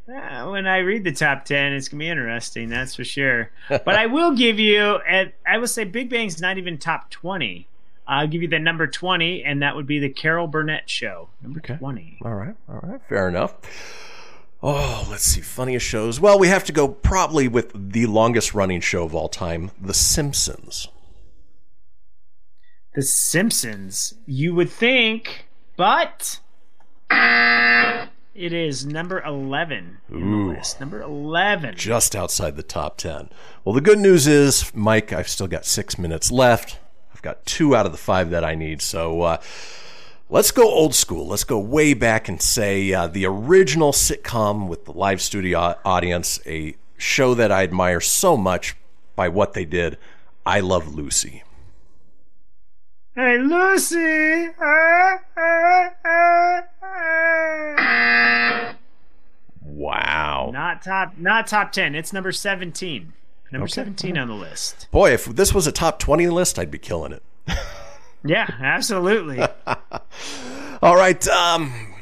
[0.10, 2.68] Uh, when I read the top ten, it's gonna be interesting.
[2.68, 3.52] That's for sure.
[3.70, 5.00] but I will give you.
[5.08, 7.68] At, I will say Big Bang's not even top twenty.
[8.08, 11.30] I'll give you the number twenty, and that would be the Carol Burnett Show.
[11.44, 11.76] Number okay.
[11.76, 12.18] twenty.
[12.26, 12.56] All right.
[12.68, 13.00] All right.
[13.08, 13.54] Fair enough.
[14.64, 15.42] Oh, let's see.
[15.42, 16.20] Funniest shows.
[16.20, 19.94] Well, we have to go probably with the longest running show of all time, The
[19.94, 20.88] Simpsons.
[23.00, 24.16] The Simpsons.
[24.26, 25.48] You would think,
[25.78, 26.42] but
[27.10, 30.48] it is number 11 in Ooh.
[30.50, 30.82] the list.
[30.82, 31.76] Number 11.
[31.78, 33.30] Just outside the top 10.
[33.64, 36.78] Well, the good news is, Mike, I've still got six minutes left.
[37.16, 38.82] I've got two out of the five that I need.
[38.82, 39.38] So uh,
[40.30, 41.26] let's go old school.
[41.26, 46.42] Let's go way back and say uh, the original sitcom with the live studio audience,
[46.46, 48.76] a show that I admire so much
[49.16, 49.98] by what they did.
[50.46, 51.44] I Love Lucy.
[53.20, 54.48] Hey, Lucy!
[54.62, 58.76] Ah, ah, ah.
[59.62, 60.52] Wow.
[60.54, 61.96] Not top not top 10.
[61.96, 63.12] It's number 17.
[63.52, 63.74] Number Okay.
[63.74, 64.88] 17 on the list.
[64.92, 67.22] Boy, if this was a top 20 list, I'd be killing it.
[68.24, 69.40] Yeah, absolutely.
[70.82, 71.26] All right.
[71.28, 71.94] Um,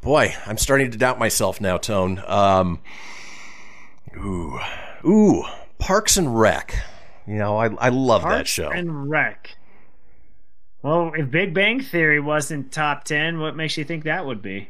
[0.00, 2.22] boy, I'm starting to doubt myself now, Tone.
[2.26, 2.80] Um,
[4.16, 4.58] ooh,
[5.06, 5.44] ooh,
[5.78, 6.74] Parks and Rec.
[7.26, 8.70] You know, I I love that Parks show.
[8.70, 9.56] and Rec.
[10.84, 14.68] Well, if Big Bang Theory wasn't top 10, what makes you think that would be?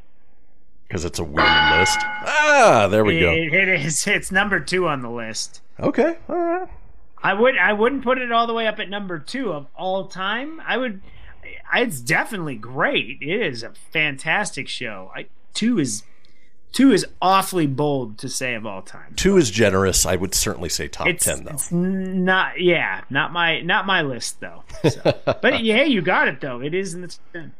[0.94, 1.98] because it's a weird list.
[2.00, 3.32] Ah, there we go.
[3.32, 4.06] It, it is.
[4.06, 5.60] It's number two on the list.
[5.80, 6.68] Okay, all right.
[7.20, 7.58] I would.
[7.58, 10.60] I wouldn't put it all the way up at number two of all time.
[10.64, 11.02] I would.
[11.74, 13.18] It's definitely great.
[13.20, 15.10] It is a fantastic show.
[15.16, 16.04] I, two is
[16.74, 19.14] two is awfully bold to say of all time.
[19.16, 20.04] Two is generous.
[20.04, 21.52] I would certainly say top It's, ten though.
[21.52, 22.60] it's not.
[22.60, 24.62] Yeah, not my not my list though.
[24.88, 25.14] So.
[25.40, 26.60] but yeah, you got it though.
[26.60, 27.52] It is in the top ten.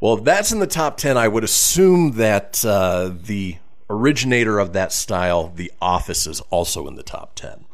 [0.00, 3.58] Well, if that's in the top 10, I would assume that uh, the
[3.88, 7.66] originator of that style, The Office, is also in the top 10.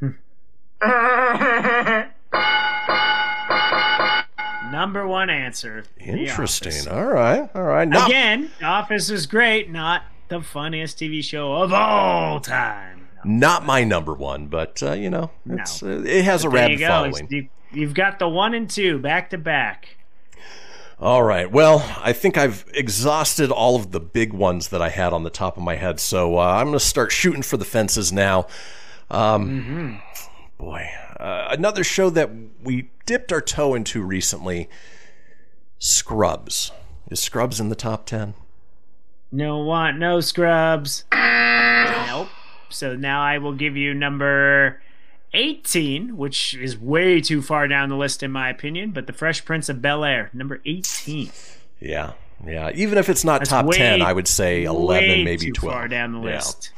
[4.72, 5.84] Number one answer.
[6.00, 6.88] Interesting.
[6.90, 7.48] All right.
[7.54, 7.86] All right.
[7.86, 13.06] Not, Again, The Office is great, not the funniest TV show of all time.
[13.24, 16.80] not my number one, but uh, you know, it's, uh, it has a There rabid
[16.80, 16.88] you go.
[16.88, 17.26] following.
[17.30, 19.96] You- You've got the one and two back to back.
[21.00, 21.50] All right.
[21.50, 25.30] Well, I think I've exhausted all of the big ones that I had on the
[25.30, 28.46] top of my head, so uh, I'm going to start shooting for the fences now.
[29.10, 30.00] Um,
[30.58, 30.86] Boy,
[31.18, 32.30] uh, another show that
[32.62, 34.68] we dipped our toe into recently
[35.78, 36.70] Scrubs.
[37.10, 38.34] Is Scrubs in the top 10?
[39.30, 41.04] No want, no scrubs.
[41.12, 42.28] nope.
[42.68, 44.80] So now I will give you number
[45.34, 49.44] 18, which is way too far down the list in my opinion, but The Fresh
[49.44, 51.30] Prince of Bel Air, number 18.
[51.80, 52.12] Yeah.
[52.46, 52.70] Yeah.
[52.74, 55.52] Even if it's not That's top way- 10, I would say 11, way maybe too
[55.52, 55.74] 12.
[55.74, 56.34] far down the Yeah.
[56.36, 56.72] list.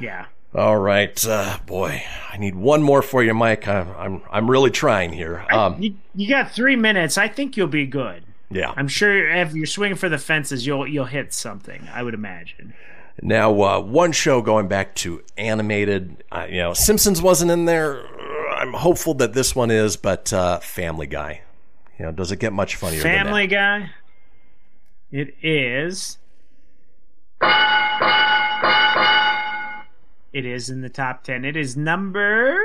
[0.00, 0.26] Yeah.
[0.54, 3.66] All right, uh, boy, I need one more for you, Mike.
[3.66, 5.46] I'm I'm, I'm really trying here.
[5.50, 7.16] Um, You, you got three minutes.
[7.16, 8.22] I think you'll be good.
[8.50, 8.72] yeah.
[8.76, 11.88] I'm sure if you're swinging for the fences, you'll you'll hit something.
[11.92, 12.74] I would imagine.
[13.22, 18.02] Now, uh, one show going back to animated, uh, you know, Simpsons wasn't in there.
[18.56, 21.42] I'm hopeful that this one is, but uh, Family Guy.
[21.98, 23.90] You know, does it get much funnier Family Guy.
[25.10, 26.18] It is.
[30.32, 31.44] It is in the top ten.
[31.44, 32.58] It is number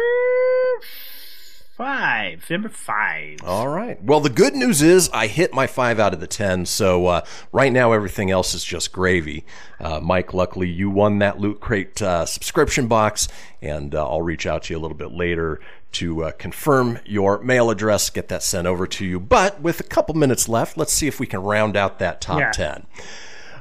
[1.76, 2.50] five.
[2.50, 3.40] Number five.
[3.44, 4.02] All right.
[4.02, 7.22] Well, the good news is I hit my five out of the ten, so uh,
[7.52, 9.46] right now everything else is just gravy.
[9.80, 13.28] Uh, Mike, luckily you won that Loot Crate uh, subscription box,
[13.62, 15.60] and uh, I'll reach out to you a little bit later
[15.94, 19.20] to uh, confirm your mail address, get that sent over to you.
[19.20, 22.40] But with a couple minutes left, let's see if we can round out that top
[22.40, 22.52] Yeah.
[22.52, 22.88] ten.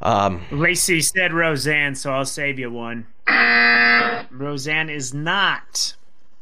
[0.02, 3.06] Um, Lacey said Roseanne, so I'll save you one.
[4.30, 5.94] Roseanne is not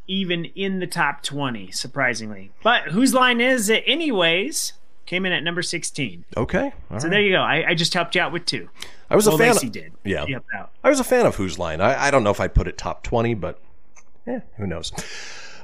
[0.06, 2.50] even in the top 20, surprisingly.
[2.62, 4.74] But whose line is it, anyways?
[5.06, 6.24] Came in at number 16.
[6.36, 6.72] okay.
[6.88, 7.10] so right.
[7.10, 7.40] there you go.
[7.40, 8.68] I, I just helped you out with two.
[9.10, 9.52] I was a fan.
[9.52, 9.92] Lacey of, did.
[10.02, 10.70] Yeah, She helped out.
[10.82, 11.80] I was a fan of Who's Line.
[11.80, 13.60] I, I don't know if I'd put it top twenty, but
[14.26, 14.92] eh, who knows?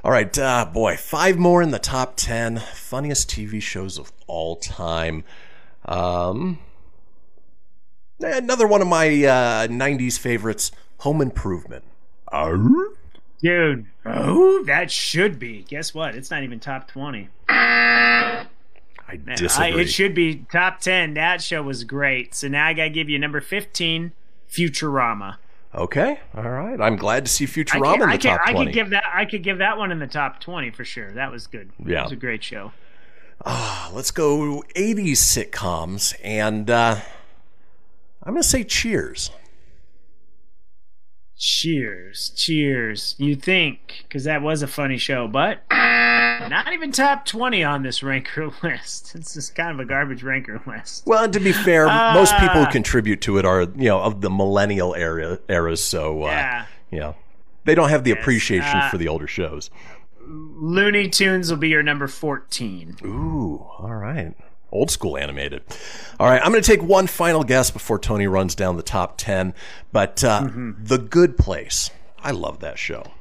[0.03, 4.55] All right, uh, boy, five more in the top ten funniest TV shows of all
[4.55, 5.23] time.
[5.85, 6.59] Um,
[8.19, 10.71] another one of my uh, '90s favorites,
[11.01, 11.83] Home Improvement.
[13.41, 15.63] Dude, oh, that should be.
[15.67, 16.15] Guess what?
[16.15, 17.27] It's not even top 20.
[17.49, 18.45] I
[19.09, 19.81] I, disagree.
[19.81, 21.15] it should be top 10.
[21.15, 22.33] That show was great.
[22.35, 24.11] So now I got to give you number 15,
[24.49, 25.37] Futurama.
[25.73, 26.79] okay, all right.
[26.79, 28.65] I'm glad to see I Futurama could- in I the could- top I twenty.
[28.71, 29.03] could give that.
[29.11, 31.11] I could give that one in the top twenty for sure.
[31.11, 31.71] That was good.
[31.83, 32.01] Yeah.
[32.01, 32.71] it was a great show.
[33.43, 36.97] Ah, let's go 80s sitcoms, and uh,
[38.23, 39.31] I'm going to say Cheers.
[41.41, 43.15] Cheers, cheers.
[43.17, 48.03] You think because that was a funny show, but not even top twenty on this
[48.03, 49.15] ranker list.
[49.15, 51.01] It's just kind of a garbage ranker list.
[51.07, 52.65] Well, and to be fair, most people Ah.
[52.65, 56.65] who contribute to it are, you know, of the millennial era eras, so uh, Yeah.
[56.91, 57.15] you know,
[57.65, 59.71] they don't have the appreciation uh, for the older shows.
[60.23, 62.97] Looney Tunes will be your number fourteen.
[63.03, 64.35] Ooh, all right.
[64.71, 65.63] Old school animated.
[66.19, 69.17] All right, I'm going to take one final guess before Tony runs down the top
[69.17, 69.53] 10,
[69.91, 70.85] but uh, Mm-hmm.
[70.85, 71.89] The Good Place.
[72.19, 73.11] I love that show.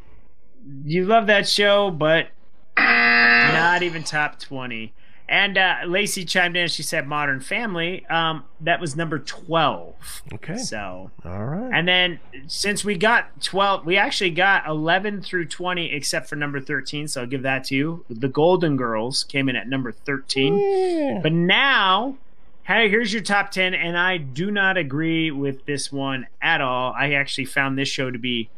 [0.84, 2.28] You love that show, but
[2.76, 4.92] not even top 20.
[5.30, 6.66] And uh, Lacey chimed in.
[6.66, 8.04] She said Modern Family.
[8.08, 10.22] Um, that was number 12.
[10.34, 10.56] Okay.
[10.58, 11.70] So, All right.
[11.72, 12.18] and then
[12.48, 17.06] since we got 12, we actually got 11 through 20, except for number 13.
[17.06, 18.04] So I'll give that to you.
[18.10, 21.20] The Golden Girls came in at number 13.
[21.22, 22.16] But now,
[22.64, 23.72] hey, here's your top 10.
[23.72, 26.92] And I do not agree with this one at all.
[26.92, 28.50] I actually found this show to be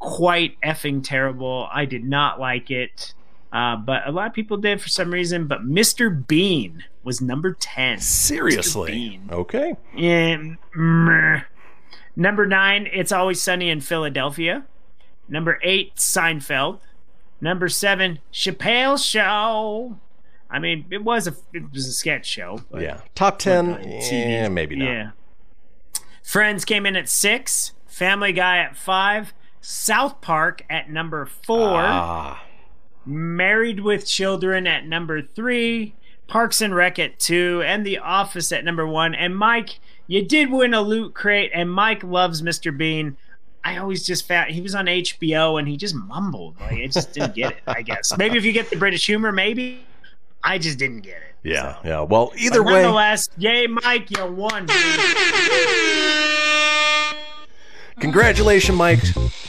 [0.00, 1.68] quite effing terrible.
[1.72, 3.14] I did not like it.
[3.56, 5.46] Uh, but a lot of people did for some reason.
[5.46, 6.26] But Mr.
[6.26, 8.00] Bean was number 10.
[8.00, 9.18] Seriously.
[9.30, 9.74] Okay.
[9.96, 10.36] Yeah,
[10.74, 11.40] meh.
[12.14, 14.66] Number nine, It's Always Sunny in Philadelphia.
[15.26, 16.80] Number eight, Seinfeld.
[17.40, 19.96] Number seven, Chappelle Show.
[20.50, 22.60] I mean, it was a it was a sketch show.
[22.74, 23.00] Yeah.
[23.14, 24.12] Top 10, but, TV.
[24.12, 24.84] yeah, maybe not.
[24.84, 25.10] Yeah.
[26.22, 27.72] Friends came in at six.
[27.86, 29.32] Family Guy at five.
[29.60, 31.80] South Park at number four.
[31.82, 32.42] Ah,
[33.06, 35.94] Married with Children at number three,
[36.26, 39.14] Parks and Rec at two, and The Office at number one.
[39.14, 39.78] And Mike,
[40.08, 42.76] you did win a loot crate, and Mike loves Mr.
[42.76, 43.16] Bean.
[43.64, 46.54] I always just found he was on HBO and he just mumbled.
[46.60, 47.62] Like I just didn't get it.
[47.66, 49.84] I guess maybe if you get the British humor, maybe.
[50.44, 51.34] I just didn't get it.
[51.42, 52.02] yeah, yeah.
[52.02, 54.68] Well, either But way, nonetheless, yay, Mike, you won.
[57.98, 59.00] Congratulations, Mike.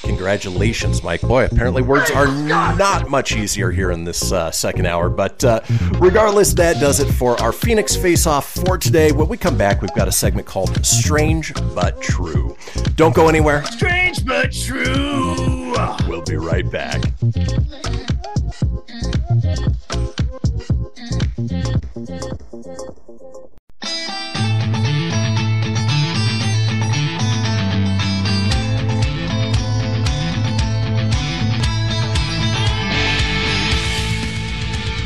[0.04, 1.22] Congratulations, Mike.
[1.22, 5.10] Boy, apparently words are not much easier here in this uh, second hour.
[5.10, 5.60] But uh,
[6.00, 9.12] regardless, that does it for our Fenix Face Off for today.
[9.12, 12.56] When we come back, we've got a segment called Strange But True.
[12.96, 13.66] Don't go anywhere.
[13.66, 15.76] Strange but true.
[16.08, 17.02] We'll be right back.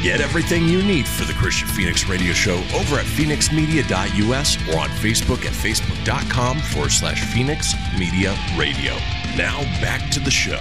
[0.02, 4.90] Get everything you need for the Kristian Fenix Radio Show over at fenixmedia.us or on
[4.90, 8.96] Facebook at facebook.com forward slash Fenix Media Radio.
[9.38, 10.60] Now back to the show.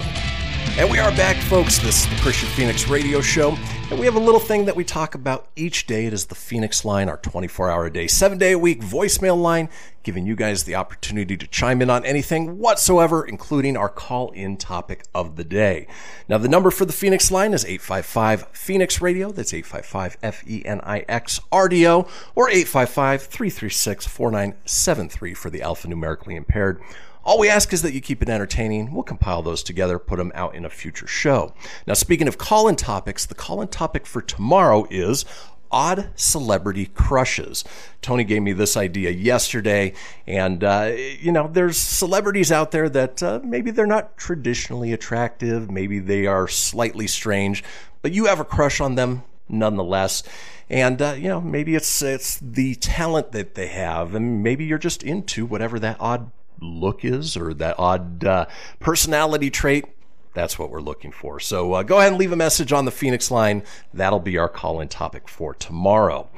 [0.77, 1.79] And we are back, folks.
[1.79, 3.57] This is the Kristian Fenix Radio Show.
[3.91, 6.05] And we have a little thing that we talk about each day.
[6.05, 9.39] It is the Fenix line, our 24 hour a day, seven day a week voicemail
[9.39, 9.67] line,
[10.03, 14.55] giving you guys the opportunity to chime in on anything whatsoever, including our call in
[14.55, 15.87] topic of the day.
[16.29, 19.29] Now, the number for the Fenix line is 855 Fenix Radio.
[19.29, 25.49] That's 855 F E N I X R D O or 855 336 4973 for
[25.49, 26.81] the alphanumerically impaired.
[27.23, 28.93] All we ask is that you keep it entertaining.
[28.93, 31.53] We'll compile those together, put them out in a future show.
[31.85, 35.23] Now, speaking of call in topics, the call in topic for tomorrow is
[35.71, 37.63] odd celebrity crushes.
[38.01, 39.93] Tony gave me this idea yesterday,
[40.27, 45.69] and uh, you know, there's celebrities out there that uh, maybe they're not traditionally attractive,
[45.69, 47.63] maybe they are slightly strange,
[48.01, 50.23] but you have a crush on them nonetheless.
[50.69, 54.77] And uh, you know, maybe it's it's the talent that they have, and maybe you're
[54.77, 56.31] just into whatever that odd
[56.61, 58.45] look is or that odd uh,
[58.79, 59.85] personality trait,
[60.33, 61.39] that's what we're looking for.
[61.39, 63.63] So uh, go ahead and leave a message on the Fenix line.
[63.93, 66.29] That'll be our call in topic for tomorrow.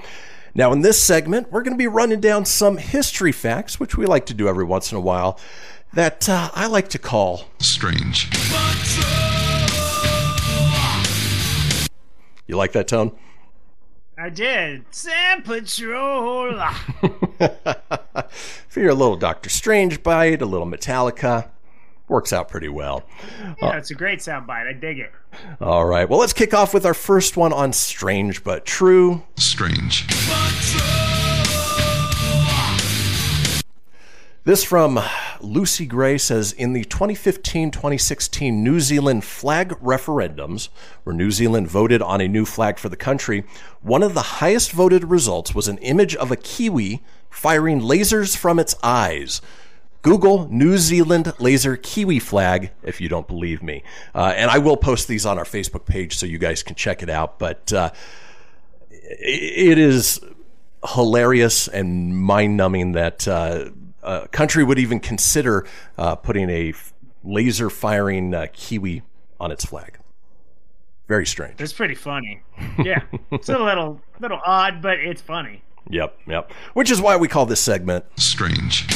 [0.55, 4.05] Now, in this segment, we're going to be running down some history facts, which we
[4.05, 5.39] like to do every once in a while,
[5.93, 8.29] that uh, I like to call strange.
[12.45, 13.11] You like that tone?
[14.17, 14.85] I did.
[14.91, 16.59] Sand Patrol.
[18.15, 21.49] if you're a little Doctor Strange bite, a little Metallica,
[22.07, 23.03] works out pretty well.
[23.61, 24.67] Yeah, it's a great soundbite.
[24.67, 25.11] I dig it.
[25.59, 26.07] All right.
[26.07, 29.23] Well, let's kick off with our first one on Strange but True.
[29.35, 30.07] Strange.
[34.45, 34.99] This from
[35.39, 40.67] Lucy Gray says In the 2015 2016 New Zealand flag referendums,
[41.05, 43.45] where New Zealand voted on a new flag for the country,
[43.81, 47.01] one of the highest voted results was an image of a kiwi
[47.33, 49.41] firing lasers from its eyes.
[50.03, 53.83] Google New Zealand laser kiwi flag if you don't believe me.
[54.13, 57.01] Uh, and I will post these on our Facebook page so you guys can check
[57.01, 57.39] it out.
[57.39, 57.91] But uh,
[58.91, 60.19] it is
[60.93, 63.27] hilarious and mind numbing that.
[63.27, 63.69] Uh,
[64.03, 65.65] a country would even consider
[65.97, 66.73] uh, putting a
[67.23, 69.01] laser firing uh, kiwi
[69.39, 69.97] on its flag.
[71.07, 71.61] Very strange.
[71.61, 72.41] It's pretty funny.
[72.83, 75.63] Yeah, it's a little little odd, but it's funny.
[75.89, 76.51] Yep, yep.
[76.73, 78.87] Which is why we call this segment strange.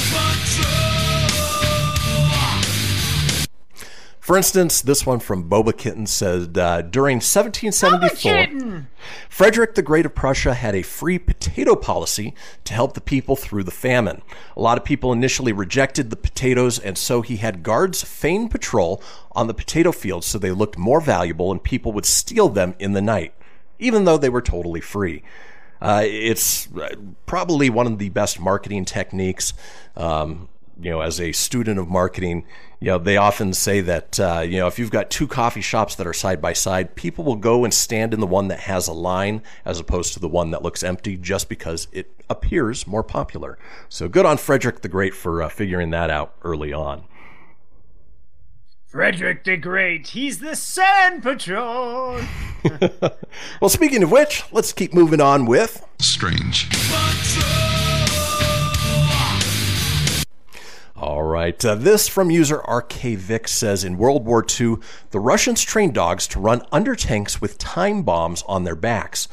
[4.27, 8.89] For instance, this one from Boba Kitten said uh, during 1774,
[9.29, 12.33] Frederick the Great of Prussia had a free potato policy
[12.65, 14.21] to help the people through the famine.
[14.57, 19.01] A lot of people initially rejected the potatoes, and so he had guards feign patrol
[19.31, 22.91] on the potato fields so they looked more valuable and people would steal them in
[22.91, 23.33] the night,
[23.79, 25.23] even though they were totally free.
[25.81, 26.67] Uh, it's
[27.25, 29.53] probably one of the best marketing techniques.
[29.95, 30.49] Um,
[30.79, 32.45] you know, as a student of marketing,
[32.79, 35.95] you know, they often say that, uh, you know, if you've got two coffee shops
[35.95, 38.87] that are side by side, people will go and stand in the one that has
[38.87, 43.03] a line as opposed to the one that looks empty just because it appears more
[43.03, 43.57] popular.
[43.89, 47.05] So good on Frederick the Great for uh, figuring that out early on.
[48.97, 52.19] Frederick the Great, he's the Sand Patrol.
[53.61, 56.67] well, speaking of which, let's keep moving on with Strange.
[60.95, 61.63] All right.
[61.63, 64.77] Uh, this from user RKVic says in World War II,
[65.11, 69.27] the Russians trained dogs to run under tanks with time bombs on their backs,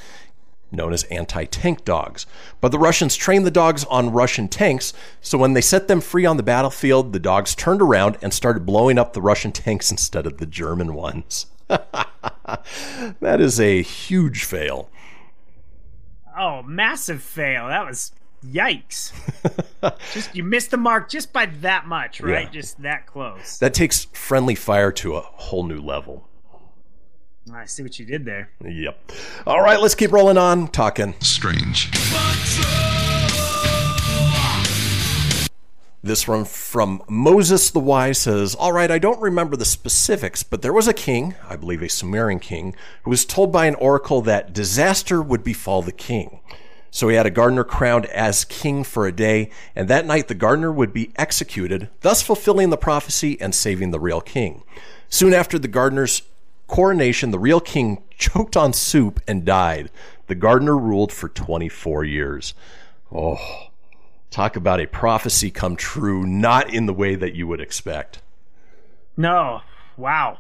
[0.75, 2.27] known as anti tank dogs.
[2.61, 6.27] But the Russians trained the dogs on Russian tanks, so when they set them free
[6.27, 10.27] on the battlefield, the dogs turned around and started blowing up the Russian tanks instead
[10.27, 11.47] of the German ones.
[11.69, 14.91] that is a huge fail.
[16.37, 17.69] Oh, massive fail.
[17.69, 18.13] That was
[18.45, 19.13] yikes
[20.13, 22.51] just you missed the mark just by that much right yeah.
[22.51, 26.29] just that close that takes friendly fire to a whole new level
[27.53, 28.51] i see what you did there.
[28.65, 29.13] Yep.
[29.47, 30.69] All right let's keep rolling on.
[30.69, 31.15] Talking.
[31.21, 31.91] Strange.
[36.05, 40.61] This one from Moses the Wise says, All right, I don't remember the specifics, but
[40.61, 44.21] there was a king, I believe a Sumerian king, who was told by an oracle
[44.21, 46.41] that disaster would befall the king.
[46.91, 50.35] So he had a gardener crowned as king for a day, and that night the
[50.35, 54.63] gardener would be executed, thus fulfilling the prophecy and saving the real king.
[55.09, 56.21] Soon after the gardener's
[56.67, 59.91] coronation, the real king choked on soup and died.
[60.27, 62.55] The gardener ruled for 24 years.
[63.13, 63.69] Oh,
[64.31, 68.21] talk about a prophecy come true, not in the way that you would expect.
[69.17, 69.61] No,
[69.97, 70.39] wow,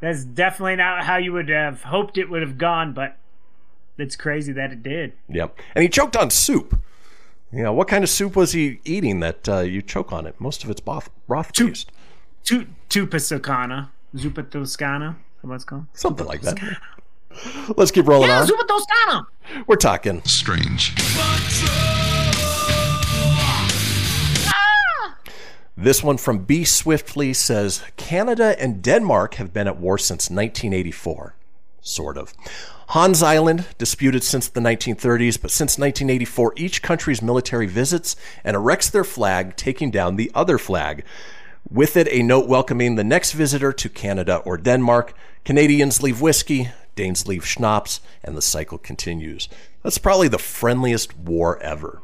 [0.00, 3.16] that's definitely not how you would have hoped it would have gone, but
[3.98, 5.12] it's crazy that it did.
[5.28, 6.80] Yep, and he choked on soup.
[7.52, 10.38] You know, what kind of soup was he eating that uh, you choke on it?
[10.38, 11.90] Most of it's broth, broth based.
[12.44, 15.86] Tu, tupasacana, zupa toscana, what's called?
[15.92, 16.58] Something like that.
[17.76, 18.46] Let's keep rolling yeah, on.
[18.46, 19.26] zupa toscana.
[19.66, 20.94] We're talking strange.
[24.48, 25.14] Ah!
[25.76, 26.64] This one from B.
[26.64, 31.34] Swiftly says Canada and Denmark have been at war since 1984.
[31.80, 32.34] Sort of.
[32.88, 38.88] Hans Island, disputed since the 1930s, but since 1984, each country's military visits and erects
[38.90, 41.04] their flag, taking down the other flag.
[41.70, 45.12] With it, a note welcoming the next visitor to Canada or Denmark.
[45.44, 49.50] Canadians leave whiskey, Danes leave schnapps, and the cycle continues.
[49.82, 52.02] That's probably the friendliest war ever.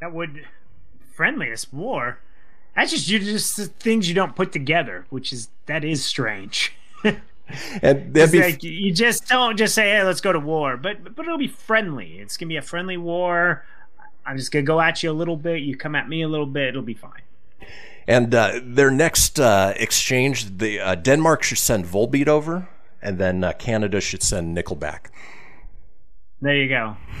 [0.00, 0.46] That would
[1.14, 2.18] friendliest war.
[2.74, 6.74] That's just you just things you don't put together, which is that is strange.
[7.04, 11.14] and that'd be like, you just don't just say, "Hey, let's go to war," but
[11.14, 12.18] but it'll be friendly.
[12.18, 13.64] It's gonna be a friendly war.
[14.26, 15.62] I'm just gonna go at you a little bit.
[15.62, 16.68] You come at me a little bit.
[16.68, 17.22] It'll be fine.
[18.06, 22.68] And uh, their next uh, exchange, the uh, Denmark should send Volbeat over,
[23.00, 25.10] and then uh, Canada should send Nickelback.
[26.42, 26.96] There you go.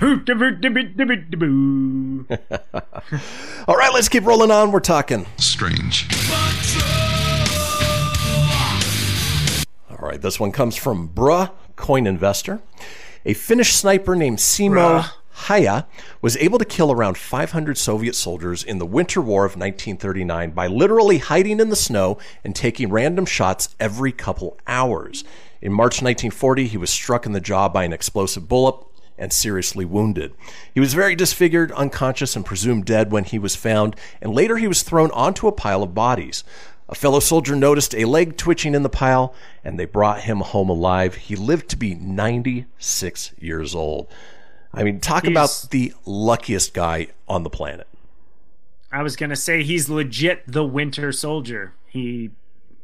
[3.68, 4.72] All right, let's keep rolling on.
[4.72, 6.08] We're talking strange.
[9.90, 12.60] All right, this one comes from Bruh Coin Investor.
[13.26, 15.04] A Finnish sniper named Simo
[15.46, 15.86] Häyhä
[16.20, 20.66] was able to kill around 500 Soviet soldiers in the Winter War of 1939 by
[20.66, 25.24] literally hiding in the snow and taking random shots every couple hours.
[25.62, 28.76] In March 1940, he was struck in the jaw by an explosive bullet
[29.16, 30.34] and seriously wounded.
[30.74, 34.68] He was very disfigured, unconscious, and presumed dead when he was found, and later he
[34.68, 36.44] was thrown onto a pile of bodies.
[36.88, 40.68] A fellow soldier noticed a leg twitching in the pile, and they brought him home
[40.68, 41.14] alive.
[41.14, 44.08] He lived to be 96 years old.
[44.72, 47.86] I mean, talk He's- about the luckiest guy on the planet.
[48.92, 51.74] I was gonna say he's legit the Winter Soldier.
[51.86, 52.30] He,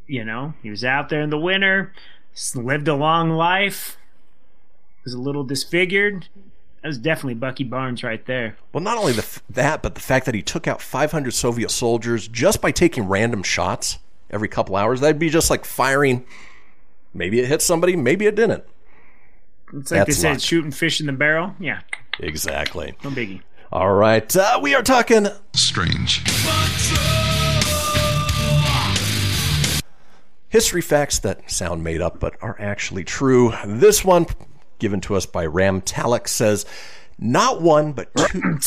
[0.06, 1.92] you know, he was out there in the winter,
[2.54, 3.96] lived a long life,
[5.04, 6.28] was a little disfigured.
[6.82, 8.56] That was definitely Bucky Barnes right there.
[8.72, 11.70] Well, not only the, f- that, but the fact that he took out 500 Soviet
[11.72, 13.98] soldiers just by taking random shots
[14.30, 15.00] every couple hours.
[15.00, 16.24] That'd be just like firing.
[17.12, 18.62] Maybe it hit somebody, maybe it didn't.
[19.74, 20.40] It's like That's they said, luck.
[20.40, 21.54] shooting fish in the barrel.
[21.58, 21.80] Yeah,
[22.20, 22.94] Exactly.
[23.04, 23.40] no biggie.
[23.72, 26.22] All right, uh, we are talking strange.
[30.48, 33.52] history facts that sound made up but are actually true.
[33.66, 34.26] This one,
[34.78, 36.64] given to us by Ram Talek, says
[37.18, 38.58] not one but two.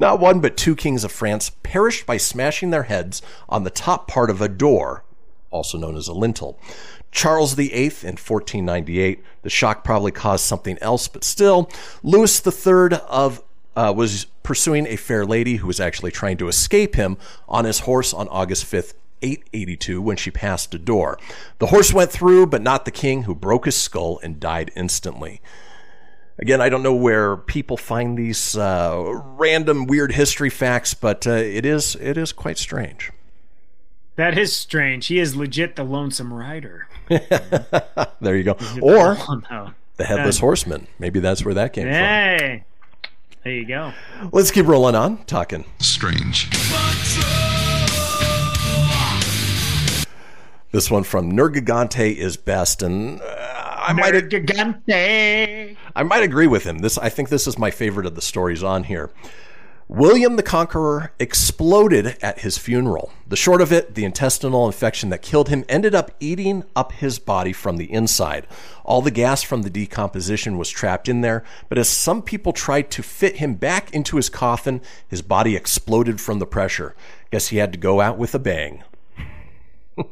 [0.00, 4.08] Not one but two kings of France perished by smashing their heads on the top
[4.08, 5.04] part of a door,
[5.50, 6.58] also known as a lintel.
[7.10, 9.22] Charles VIII in 1498.
[9.42, 11.70] The shock probably caused something else, but still,
[12.02, 13.42] Louis III of
[13.76, 17.16] uh, was pursuing a fair lady who was actually trying to escape him
[17.48, 21.18] on his horse on August 5th, 882, when she passed a door.
[21.58, 25.40] The horse went through, but not the king, who broke his skull and died instantly.
[26.40, 29.04] Again, I don't know where people find these uh,
[29.36, 33.10] random weird history facts, but uh, it is it is quite strange.
[34.18, 35.06] That is strange.
[35.06, 36.88] He is legit the lonesome rider.
[37.08, 38.56] there you go.
[38.82, 39.14] Or
[39.96, 40.88] the headless horseman.
[40.98, 41.92] Maybe that's where that came from.
[41.92, 42.64] Hey,
[43.44, 43.92] there you go.
[44.32, 46.50] Let's keep rolling on, talking strange.
[50.72, 55.76] This one from Nergigante is best, and uh, I might Gigante.
[55.94, 56.78] I might agree with him.
[56.80, 59.10] This I think this is my favorite of the stories on here.
[59.88, 63.10] William the Conqueror exploded at his funeral.
[63.26, 67.18] The short of it, the intestinal infection that killed him ended up eating up his
[67.18, 68.46] body from the inside.
[68.84, 72.90] All the gas from the decomposition was trapped in there, but as some people tried
[72.90, 76.94] to fit him back into his coffin, his body exploded from the pressure.
[77.30, 78.84] Guess he had to go out with a bang.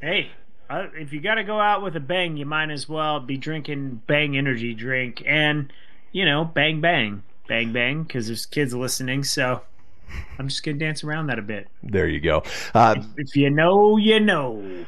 [0.00, 0.30] Hey,
[0.68, 3.38] uh, if you got to go out with a bang, you might as well be
[3.38, 5.72] drinking Bang energy drink and,
[6.12, 7.22] you know, bang bang.
[7.48, 9.24] Bang bang because there's kids listening.
[9.24, 9.62] So
[10.38, 11.68] I'm just gonna dance around that a bit.
[11.82, 12.42] There you go.
[12.74, 14.86] Uh, If you know, you know.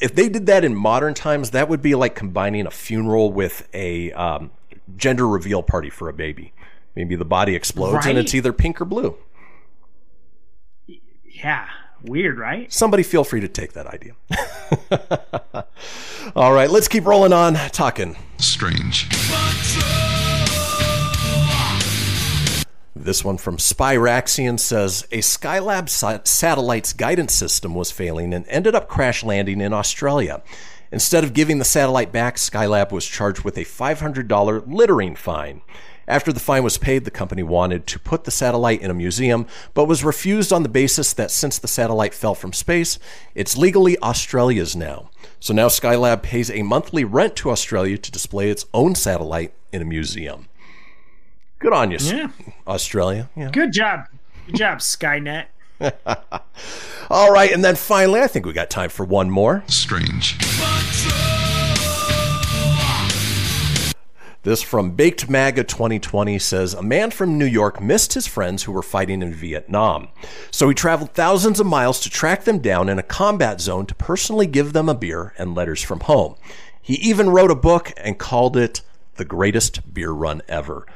[0.00, 3.68] if they did that in modern times, that would be like combining a funeral with
[3.74, 4.50] a um,
[4.96, 6.52] gender reveal party for a baby.
[6.94, 9.16] Maybe the body explodes and it's either pink or blue.
[11.26, 11.66] Yeah,
[12.02, 12.70] weird, right?
[12.72, 14.12] Somebody feel free to take that idea.
[16.36, 18.16] All right, let's keep rolling on talking.
[18.38, 19.08] Strange.
[22.94, 28.74] This one from Spyraxian says a Skylab sa- satellite's guidance system was failing and ended
[28.74, 30.42] up crash landing in Australia.
[30.90, 35.62] Instead of giving the satellite back, Skylab was charged with a $500 littering fine.
[36.06, 39.46] After the fine was paid, the company wanted to put the satellite in a museum,
[39.72, 42.98] but was refused on the basis that since the satellite fell from space,
[43.34, 45.08] it's legally Australia's now.
[45.40, 49.80] So now Skylab pays a monthly rent to Australia to display its own satellite in
[49.80, 50.48] a museum.
[51.62, 52.28] Good on you, Yeah.
[52.66, 53.30] Australia.
[53.36, 53.50] Yeah.
[53.50, 54.06] Good job.
[54.46, 55.46] Good job, Skynet.
[57.10, 59.62] All right, and then finally, I think we got time for one more.
[59.68, 60.36] Strange.
[64.44, 68.72] This from Baked Maga 2020 says a man from New York missed his friends who
[68.72, 70.08] were fighting in Vietnam.
[70.50, 73.94] So he traveled thousands of miles to track them down in a combat zone to
[73.94, 76.34] personally give them a beer and letters from home.
[76.80, 78.80] He even wrote a book and called it
[79.14, 80.86] The Greatest Beer Run Ever.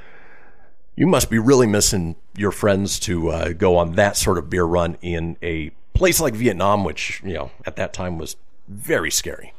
[0.96, 4.64] You must be really missing your friends to uh, go on that sort of beer
[4.64, 8.36] run in a place like Vietnam, which, you know, at that time was
[8.66, 9.52] very scary.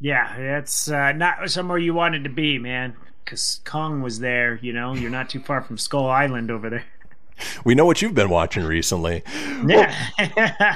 [0.00, 2.94] Yeah, it's uh, not somewhere you wanted to be, man.
[3.24, 4.94] Because Kong was there, you know.
[4.94, 6.84] You're not too far from Skull Island over there.
[7.64, 9.22] We know what you've been watching recently.
[9.66, 9.94] Yeah,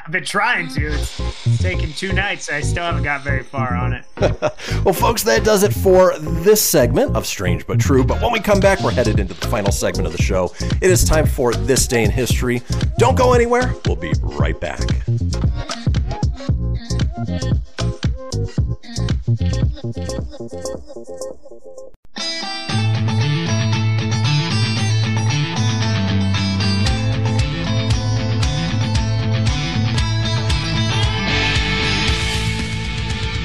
[0.06, 0.86] I've been trying to.
[0.86, 2.48] It's, it's taken two nights.
[2.48, 4.04] I still haven't got very far on it.
[4.84, 8.04] Well, folks, that does it for this segment of Strange But True.
[8.04, 10.52] But when we come back, we're headed into the final segment of the show.
[10.80, 12.62] It is time for This Day in History.
[12.98, 13.74] Don't go anywhere.
[13.84, 14.80] We'll be right back.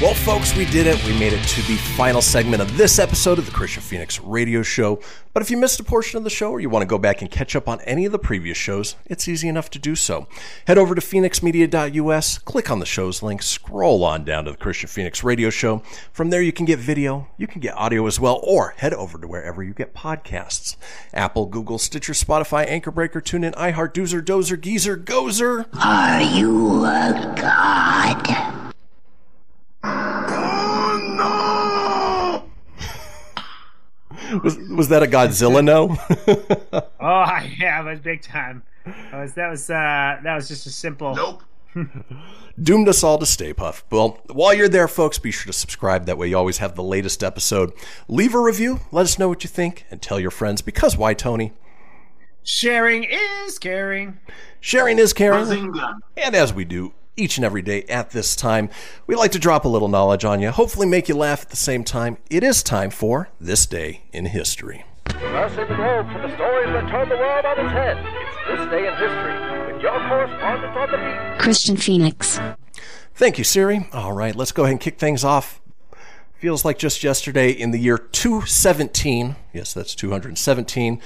[0.00, 1.04] Well, folks, we did it.
[1.04, 4.62] We made it to the final segment of this episode of the Kristian Fenix Radio
[4.62, 5.00] Show.
[5.32, 7.20] But if you missed a portion of the show or you want to go back
[7.20, 10.28] and catch up on any of the previous shows, it's easy enough to do so.
[10.68, 14.88] Head over to fenixmedia.us, click on the show's link, scroll on down to the Kristian
[14.88, 15.78] Fenix Radio Show.
[16.12, 19.18] From there, you can get video, you can get audio as well, or head over
[19.18, 20.76] to wherever you get podcasts
[21.12, 25.66] Apple, Google, Stitcher, Spotify, Anchor Breaker, TuneIn, iHeart, Doozer, Dozer, Geezer, Gozer.
[25.74, 28.57] Are you a god?
[34.42, 35.96] Was, was that a Godzilla no?
[37.00, 38.62] Oh yeah, it was big time.
[38.84, 41.14] That was that was uh, that was just a simple.
[41.14, 41.42] Nope.
[42.60, 43.84] doomed us all to Stay Puft.
[43.90, 46.06] Well, while you're there, folks, be sure to subscribe.
[46.06, 47.72] That way, you always have the latest episode.
[48.08, 48.80] Leave a review.
[48.90, 50.60] Let us know what you think, and tell your friends.
[50.60, 51.52] Because why, Tony?
[52.42, 54.18] Sharing is caring.
[54.60, 55.44] Sharing is caring.
[55.44, 55.98] Bazinga.
[56.16, 58.70] And as we do each and every day at this time,
[59.06, 61.56] we like to drop a little knowledge on you, hopefully make you laugh at the
[61.56, 62.16] same time.
[62.30, 64.84] It is time for This Day in History.
[65.06, 67.96] Crossing the globe for the stories that turn the world on its head.
[68.48, 71.44] It's this day in history with your correspondent on the beat.
[71.44, 72.38] Kristian Fenix.
[73.14, 73.88] Thank you, Siri.
[73.92, 75.60] All right, let's go ahead and kick things off.
[76.38, 79.34] Feels like just yesterday in the year 217.
[79.52, 81.00] Yes, that's 217.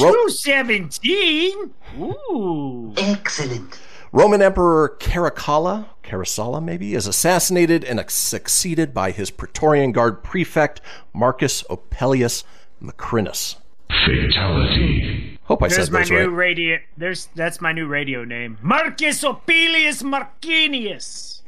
[0.00, 1.74] Ro- Two seventeen.
[2.00, 2.94] Ooh.
[2.96, 3.78] Excellent.
[4.12, 10.80] Roman Emperor Caracalla, Caracalla maybe, is assassinated and succeeded by his Praetorian Guard prefect
[11.12, 12.44] Marcus Opellius
[12.82, 13.56] Macrinus.
[13.88, 15.38] Fatality.
[15.44, 16.36] Hope I There's said my those new right.
[16.36, 16.78] radio.
[16.96, 21.42] There's that's my new radio name, Marcus Opelius Marcinius.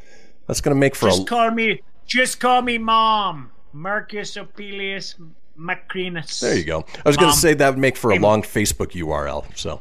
[0.46, 1.82] That's going to make for Just a call me.
[2.06, 3.50] Just call me Mom.
[3.72, 5.14] Marcus Opelius
[5.58, 6.40] Macrinus.
[6.40, 6.84] There you go.
[7.04, 9.44] I was gonna say that would make for a long Facebook URL.
[9.56, 9.80] So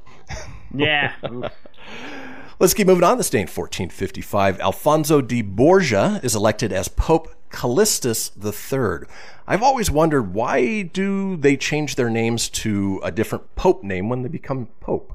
[0.73, 1.13] Yeah.
[2.61, 3.17] Let's keep moving on.
[3.17, 9.07] This day in 1455, Alfonso de Borgia is elected as Pope Callistus III.
[9.47, 14.23] I've always wondered why do they change their names to a different pope name when
[14.23, 15.13] they become pope?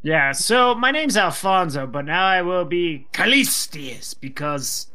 [0.00, 4.86] Yeah, so my name's Alfonso, but now I will be Callistius because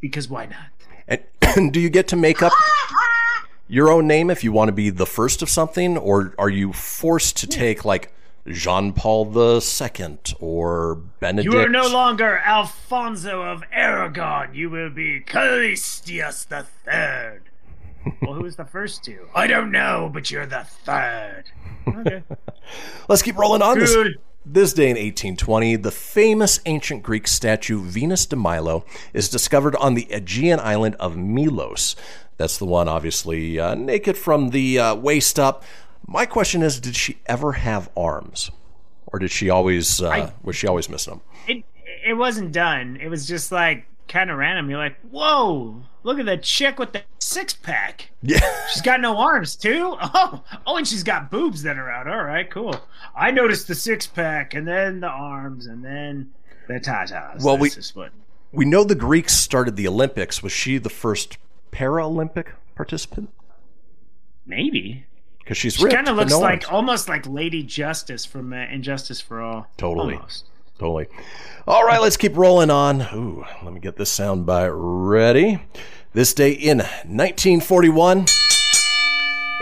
[0.00, 1.20] because why not?
[1.52, 2.54] And do you get to make up
[3.68, 6.72] your own name if you want to be the first of something, or are you
[6.72, 7.52] forced to hmm.
[7.52, 8.14] take like
[8.48, 11.52] Jean Paul II or Benedict.
[11.52, 14.54] You are no longer Alfonso of Aragon.
[14.54, 17.42] You will be Callistius the Third.
[18.22, 19.28] well, who was the first two?
[19.34, 21.44] I don't know, but you're the third.
[21.88, 22.22] Okay.
[23.08, 23.96] Let's keep rolling on this.
[24.48, 29.94] This day in 1820, the famous ancient Greek statue Venus de Milo is discovered on
[29.94, 31.96] the Aegean island of Milos.
[32.36, 35.64] That's the one, obviously, uh, naked from the uh, waist up.
[36.06, 38.50] My question is, did she ever have arms,
[39.06, 41.22] or did she always uh, I- was she always missing them?
[41.48, 41.64] It
[42.08, 42.96] it wasn't done.
[43.00, 44.70] It was just like kind of random.
[44.70, 48.10] You're like, whoa, look at the chick with the six pack.
[48.22, 48.38] Yeah.
[48.72, 49.96] She's got no arms too.
[50.14, 52.06] Oh, oh, and she's got boobs that are out.
[52.08, 52.80] All right, cool.
[53.14, 56.30] I noticed the six pack, and then the arms, and then
[56.68, 57.42] the tatas.
[57.42, 58.06] Well, That's we-.
[58.52, 60.42] We know the Greeks started the Olympics.
[60.42, 61.36] Was she the first
[61.72, 62.46] Paralympic
[62.76, 63.30] participant?
[64.46, 65.04] Maybe.
[65.46, 69.20] Because she's She kind of looks no like almost like Lady Justice from uh, Injustice
[69.20, 69.68] for All.
[69.76, 70.16] Totally.
[70.16, 70.44] Almost.
[70.76, 71.06] Totally.
[71.68, 73.02] All right, let's keep rolling on.
[73.14, 75.62] Ooh, let me get this sound bite ready.
[76.14, 78.26] This day in 1941,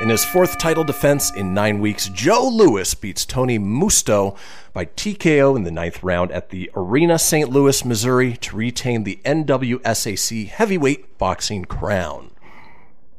[0.01, 4.39] in his fourth title defense in nine weeks, Joe Louis beats Tony Musto
[4.73, 7.51] by TKO in the ninth round at the Arena St.
[7.51, 12.31] Louis, Missouri to retain the NWSAC heavyweight boxing crown.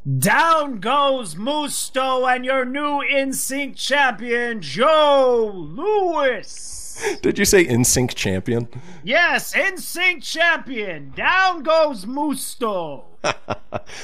[0.06, 7.18] Down goes Musto and your new NSYNC champion, Joe Louis.
[7.24, 8.68] Did you say NSYNC champion?
[9.04, 11.12] Yes, NSYNC champion.
[11.16, 13.06] Down goes Musto.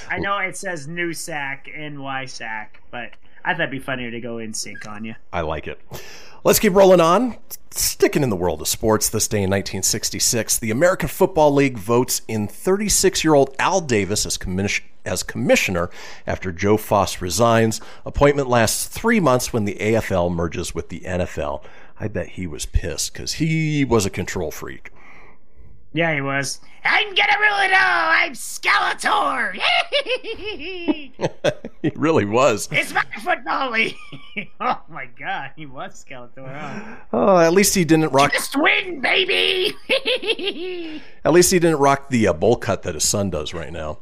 [0.09, 3.11] I know it says new sack, NY sack, but
[3.45, 5.13] I thought it'd be funnier to go NSYNC on you.
[5.31, 5.79] I like it.
[6.43, 7.37] Let's keep rolling on.
[7.69, 12.23] Sticking in the world of sports, this day in 1966, the American Football League votes
[12.27, 15.89] in 36 year old Al Davis as, commis- as commissioner
[16.25, 17.81] after Joe Foss resigns.
[18.05, 21.63] Appointment lasts three months when the AFL merges with the NFL.
[21.99, 24.91] I bet he was pissed because he was a control freak.
[25.93, 26.61] Yeah, he was.
[26.85, 27.77] I'm gonna rule it all.
[27.77, 29.53] I'm Skeletor.
[31.81, 32.69] he really was.
[32.71, 33.97] it's my football league.
[34.61, 36.47] oh my god, he was Skeletor.
[36.47, 36.95] Huh?
[37.11, 38.31] Oh, at least he didn't rock.
[38.31, 39.75] Just win, baby.
[41.23, 43.99] At least he didn't rock the uh, bowl cut that his son does right now.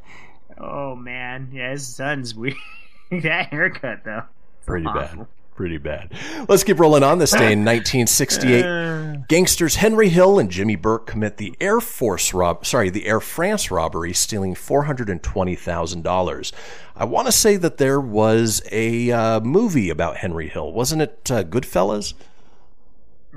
[0.60, 2.54] Oh man, yeah, his son's weird.
[3.10, 4.22] that haircut though.
[4.66, 5.18] Pretty Awful.
[5.18, 5.26] bad.
[5.56, 6.12] Pretty bad.
[6.48, 9.28] Let's keep rolling on this day in 1968.
[9.28, 13.70] Gangsters Henry Hill and Jimmy Burke commit the Air Force rob sorry, the Air France
[13.70, 16.52] robbery, stealing $420,000.
[16.96, 20.72] I want to say that there was a uh, movie about Henry Hill.
[20.72, 22.14] Wasn't it uh, Goodfellas?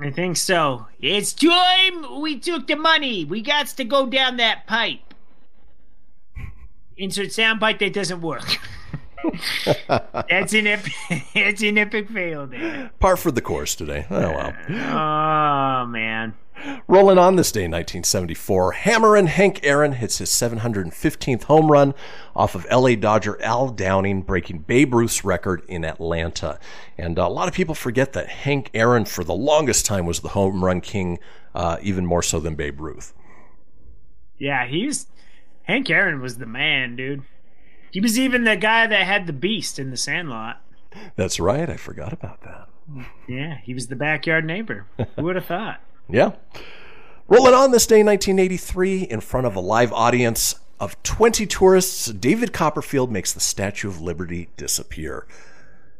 [0.00, 0.86] I think so.
[1.00, 3.24] It's time we took the money.
[3.24, 5.13] We got to go down that pipe.
[6.96, 8.58] Insert soundbite that doesn't work.
[10.28, 10.92] that's an epic.
[11.34, 12.90] That's an epic fail there.
[13.00, 14.06] Par for the course today.
[14.10, 14.52] Oh well.
[14.68, 16.34] Oh man.
[16.86, 21.94] Rolling on this day in 1974, Hammerin' Hank Aaron hits his 715th home run
[22.34, 26.58] off of LA Dodger Al Downing, breaking Babe Ruth's record in Atlanta.
[26.96, 30.28] And a lot of people forget that Hank Aaron, for the longest time, was the
[30.28, 31.18] home run king,
[31.54, 33.12] uh, even more so than Babe Ruth.
[34.38, 35.06] Yeah, he's
[35.64, 37.22] Hank Aaron was the man, dude.
[37.90, 40.60] He was even the guy that had the beast in the Sandlot.
[41.16, 41.68] That's right.
[41.68, 42.68] I forgot about that.
[43.28, 44.86] Yeah, he was the backyard neighbor.
[45.16, 45.80] Who would have thought?
[46.08, 46.32] Yeah.
[47.28, 52.52] Rolling on this day, 1983, in front of a live audience of 20 tourists, David
[52.52, 55.26] Copperfield makes the Statue of Liberty disappear.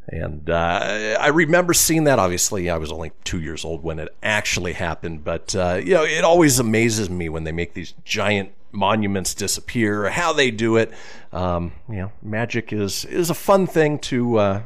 [0.09, 2.19] And uh, I remember seeing that.
[2.19, 6.05] Obviously, I was only two years old when it actually happened, but uh, you know,
[6.05, 10.11] it always amazes me when they make these giant monuments disappear.
[10.11, 10.93] How they do it,
[11.33, 14.63] um, you know, magic is is a fun thing to uh,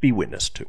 [0.00, 0.66] be witness to.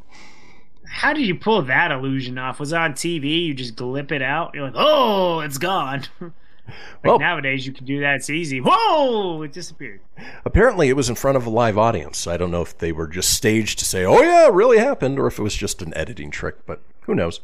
[0.85, 2.59] How did you pull that illusion off?
[2.59, 3.45] Was it on TV?
[3.45, 4.53] You just glip it out.
[4.53, 6.03] You're like, oh, it's gone.
[6.69, 8.15] like Well- nowadays, you can do that.
[8.15, 8.59] It's easy.
[8.63, 9.99] Whoa, it disappeared.
[10.45, 12.27] Apparently, it was in front of a live audience.
[12.27, 15.17] I don't know if they were just staged to say, "Oh yeah, it really happened,"
[15.19, 16.65] or if it was just an editing trick.
[16.65, 17.39] But who knows?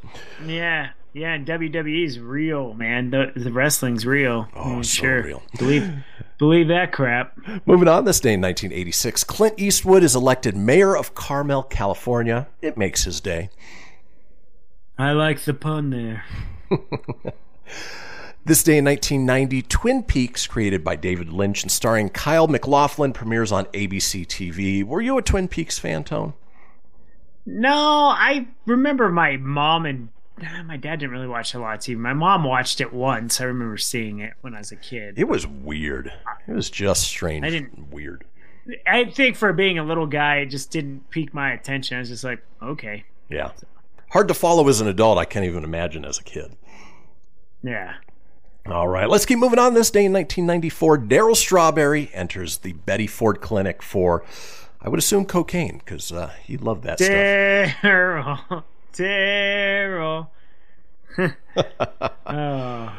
[0.46, 1.34] Yeah, yeah.
[1.34, 3.10] And WWE's real, man.
[3.12, 4.48] The the wrestling's real.
[4.56, 5.24] Oh, Mm, so sure.
[5.24, 5.44] real.
[5.58, 5.92] Believe
[6.38, 7.38] believe that crap.
[7.66, 12.48] Moving on, this day in 1986, Clint Eastwood is elected mayor of Carmel, California.
[12.62, 13.50] It makes his day.
[14.98, 16.24] I like the pun there.
[18.46, 23.52] This day in 1990, Twin Peaks, created by David Lynch and starring Kyle MacLachlan, premieres
[23.52, 24.84] on ABC TV.
[24.84, 26.34] Were you a Twin Peaks fan, Tone?
[27.48, 30.10] No, I remember my mom and
[30.68, 31.98] my dad didn't really watch a lot of TV.
[31.98, 33.42] My mom watched it once.
[33.42, 35.18] I remember seeing it when I was a kid.
[35.18, 36.14] It was weird.
[36.48, 37.44] It was just strange.
[37.46, 38.26] I didn't- weird.
[38.86, 41.98] I think for being a little guy, it just didn't pique my attention.
[41.98, 43.06] I was just like, okay.
[43.30, 43.52] Yeah.
[44.12, 45.18] hard to follow as an adult.
[45.18, 46.56] I can't even imagine as a kid.
[47.64, 47.94] Yeah.
[48.68, 49.76] All right, let's keep moving on.
[49.76, 54.24] This day in 1994, Darryl Strawberry enters the Betty Ford Clinic for,
[54.82, 58.64] I would assume, cocaine, because uh, he loved that Darryl,
[58.94, 60.28] Darryl.
[62.26, 62.94] oh.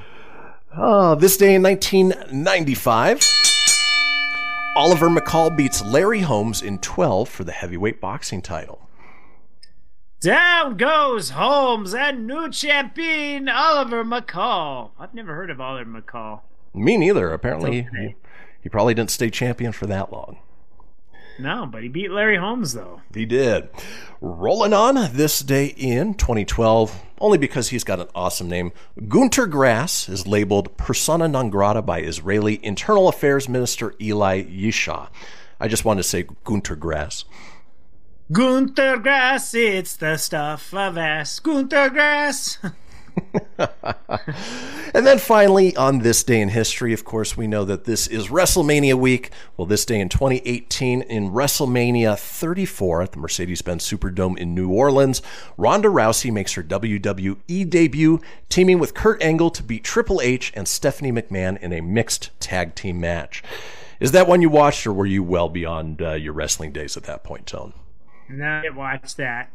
[0.78, 3.20] Oh, this day in 1995,
[4.76, 8.85] Oliver McCall beats Larry Holmes in 12 for the heavyweight boxing title.
[10.26, 14.90] Down goes Holmes and new champion Oliver McCall.
[14.98, 16.40] I've never heard of Oliver McCall.
[16.74, 17.32] Me neither.
[17.32, 18.16] Apparently, he,
[18.60, 20.38] he probably didn't stay champion for that long.
[21.38, 23.02] No, but he beat Larry Holmes, though.
[23.14, 23.68] He did.
[24.20, 28.72] Rolling on this day in 2012, only because he's got an awesome name,
[29.06, 35.06] Gunter Grass is labeled persona non grata by Israeli Internal Affairs Minister Eli Yishai.
[35.60, 37.24] I just wanted to say Gunter Grass.
[38.32, 41.38] Gunter Grass, it's the stuff of ass.
[41.38, 42.58] Gunther Grass.
[43.58, 48.26] and then finally, on this day in history, of course, we know that this is
[48.26, 49.30] WrestleMania week.
[49.56, 54.70] Well, this day in 2018, in WrestleMania 34 at the Mercedes Benz Superdome in New
[54.70, 55.22] Orleans,
[55.56, 60.66] Ronda Rousey makes her WWE debut, teaming with Kurt Angle to beat Triple H and
[60.66, 63.44] Stephanie McMahon in a mixed tag team match.
[64.00, 67.04] Is that one you watched, or were you well beyond uh, your wrestling days at
[67.04, 67.72] that point, Tone?
[68.28, 69.50] No, I didn't watch that.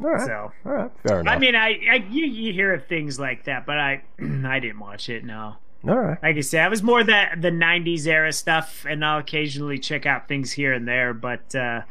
[0.00, 0.26] All right.
[0.26, 0.90] So, all right.
[1.06, 1.34] Fair enough.
[1.34, 4.02] I mean, I, I you, you hear of things like that, but I
[4.44, 5.24] I didn't watch it.
[5.24, 5.56] No.
[5.86, 6.22] All right.
[6.22, 10.06] Like I said, I was more that the '90s era stuff, and I'll occasionally check
[10.06, 11.82] out things here and there, but uh,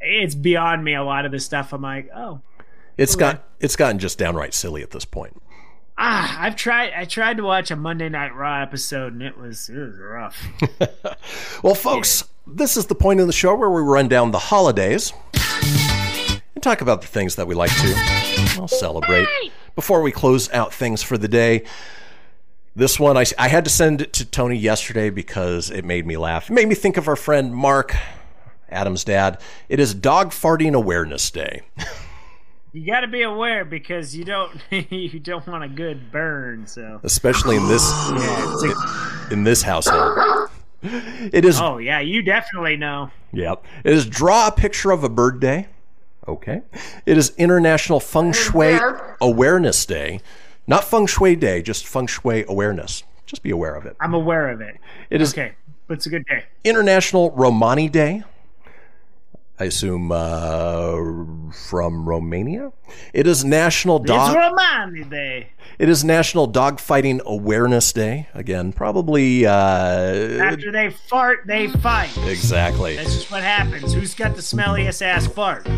[0.00, 0.94] it's beyond me.
[0.94, 2.40] A lot of the stuff, I'm like, oh,
[2.96, 5.40] it's got it's gotten just downright silly at this point.
[5.96, 6.92] Ah, I've tried.
[6.94, 10.42] I tried to watch a Monday Night Raw episode, and it was it was rough.
[11.62, 12.24] well, folks.
[12.46, 16.80] This is the point in the show where we run down the holidays and talk
[16.80, 17.94] about the things that we like to
[18.58, 19.26] well, celebrate.
[19.74, 21.64] Before we close out things for the day,
[22.76, 26.16] this one I, I had to send it to Tony yesterday because it made me
[26.16, 26.50] laugh.
[26.50, 27.96] It made me think of our friend Mark,
[28.68, 29.40] Adam's dad.
[29.68, 31.62] It is Dog Farting Awareness Day.
[32.72, 36.66] you got to be aware because you don't you don't want a good burn.
[36.66, 40.50] So especially in this yeah, in this household.
[40.84, 41.60] It is.
[41.60, 43.10] Oh yeah, you definitely know.
[43.32, 43.64] Yep.
[43.84, 45.68] It is draw a picture of a bird day.
[46.28, 46.62] Okay.
[47.06, 48.78] It is International Feng Shui
[49.20, 50.20] Awareness Day.
[50.66, 53.02] Not Feng Shui Day, just Feng Shui Awareness.
[53.26, 53.96] Just be aware of it.
[54.00, 54.76] I'm aware of it.
[55.10, 55.52] It is okay,
[55.86, 56.44] but it's a good day.
[56.64, 58.22] International Romani Day.
[59.58, 60.96] I assume uh,
[61.68, 62.72] from Romania.
[63.12, 64.28] It is National Dog.
[64.30, 65.48] It's Romani Day.
[65.78, 68.28] It is National Dogfighting Awareness Day.
[68.34, 69.46] Again, probably.
[69.46, 72.16] Uh, After they fart, they fight.
[72.26, 72.96] Exactly.
[72.96, 73.92] That's just what happens.
[73.92, 75.68] Who's got the smelliest ass fart?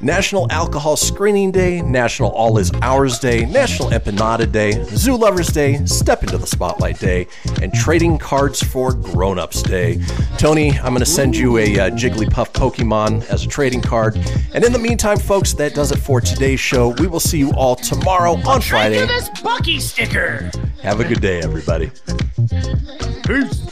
[0.00, 5.84] National Alcohol Screening Day, National All Is Ours Day, National Empanada Day, Zoo Lovers Day,
[5.86, 7.26] Step Into the Spotlight Day,
[7.60, 10.00] and Trading Cards for Grown Ups Day.
[10.38, 14.16] Tony, I'm going to send you a uh, Jigglypuff Pokemon as a trading card.
[14.54, 16.88] And in the meantime, folks, that does it for today's show.
[16.98, 19.06] We will see you all tomorrow on Friday.
[19.06, 20.50] This Bucky sticker.
[20.82, 21.90] Have a good day, everybody.
[23.26, 23.68] Peace.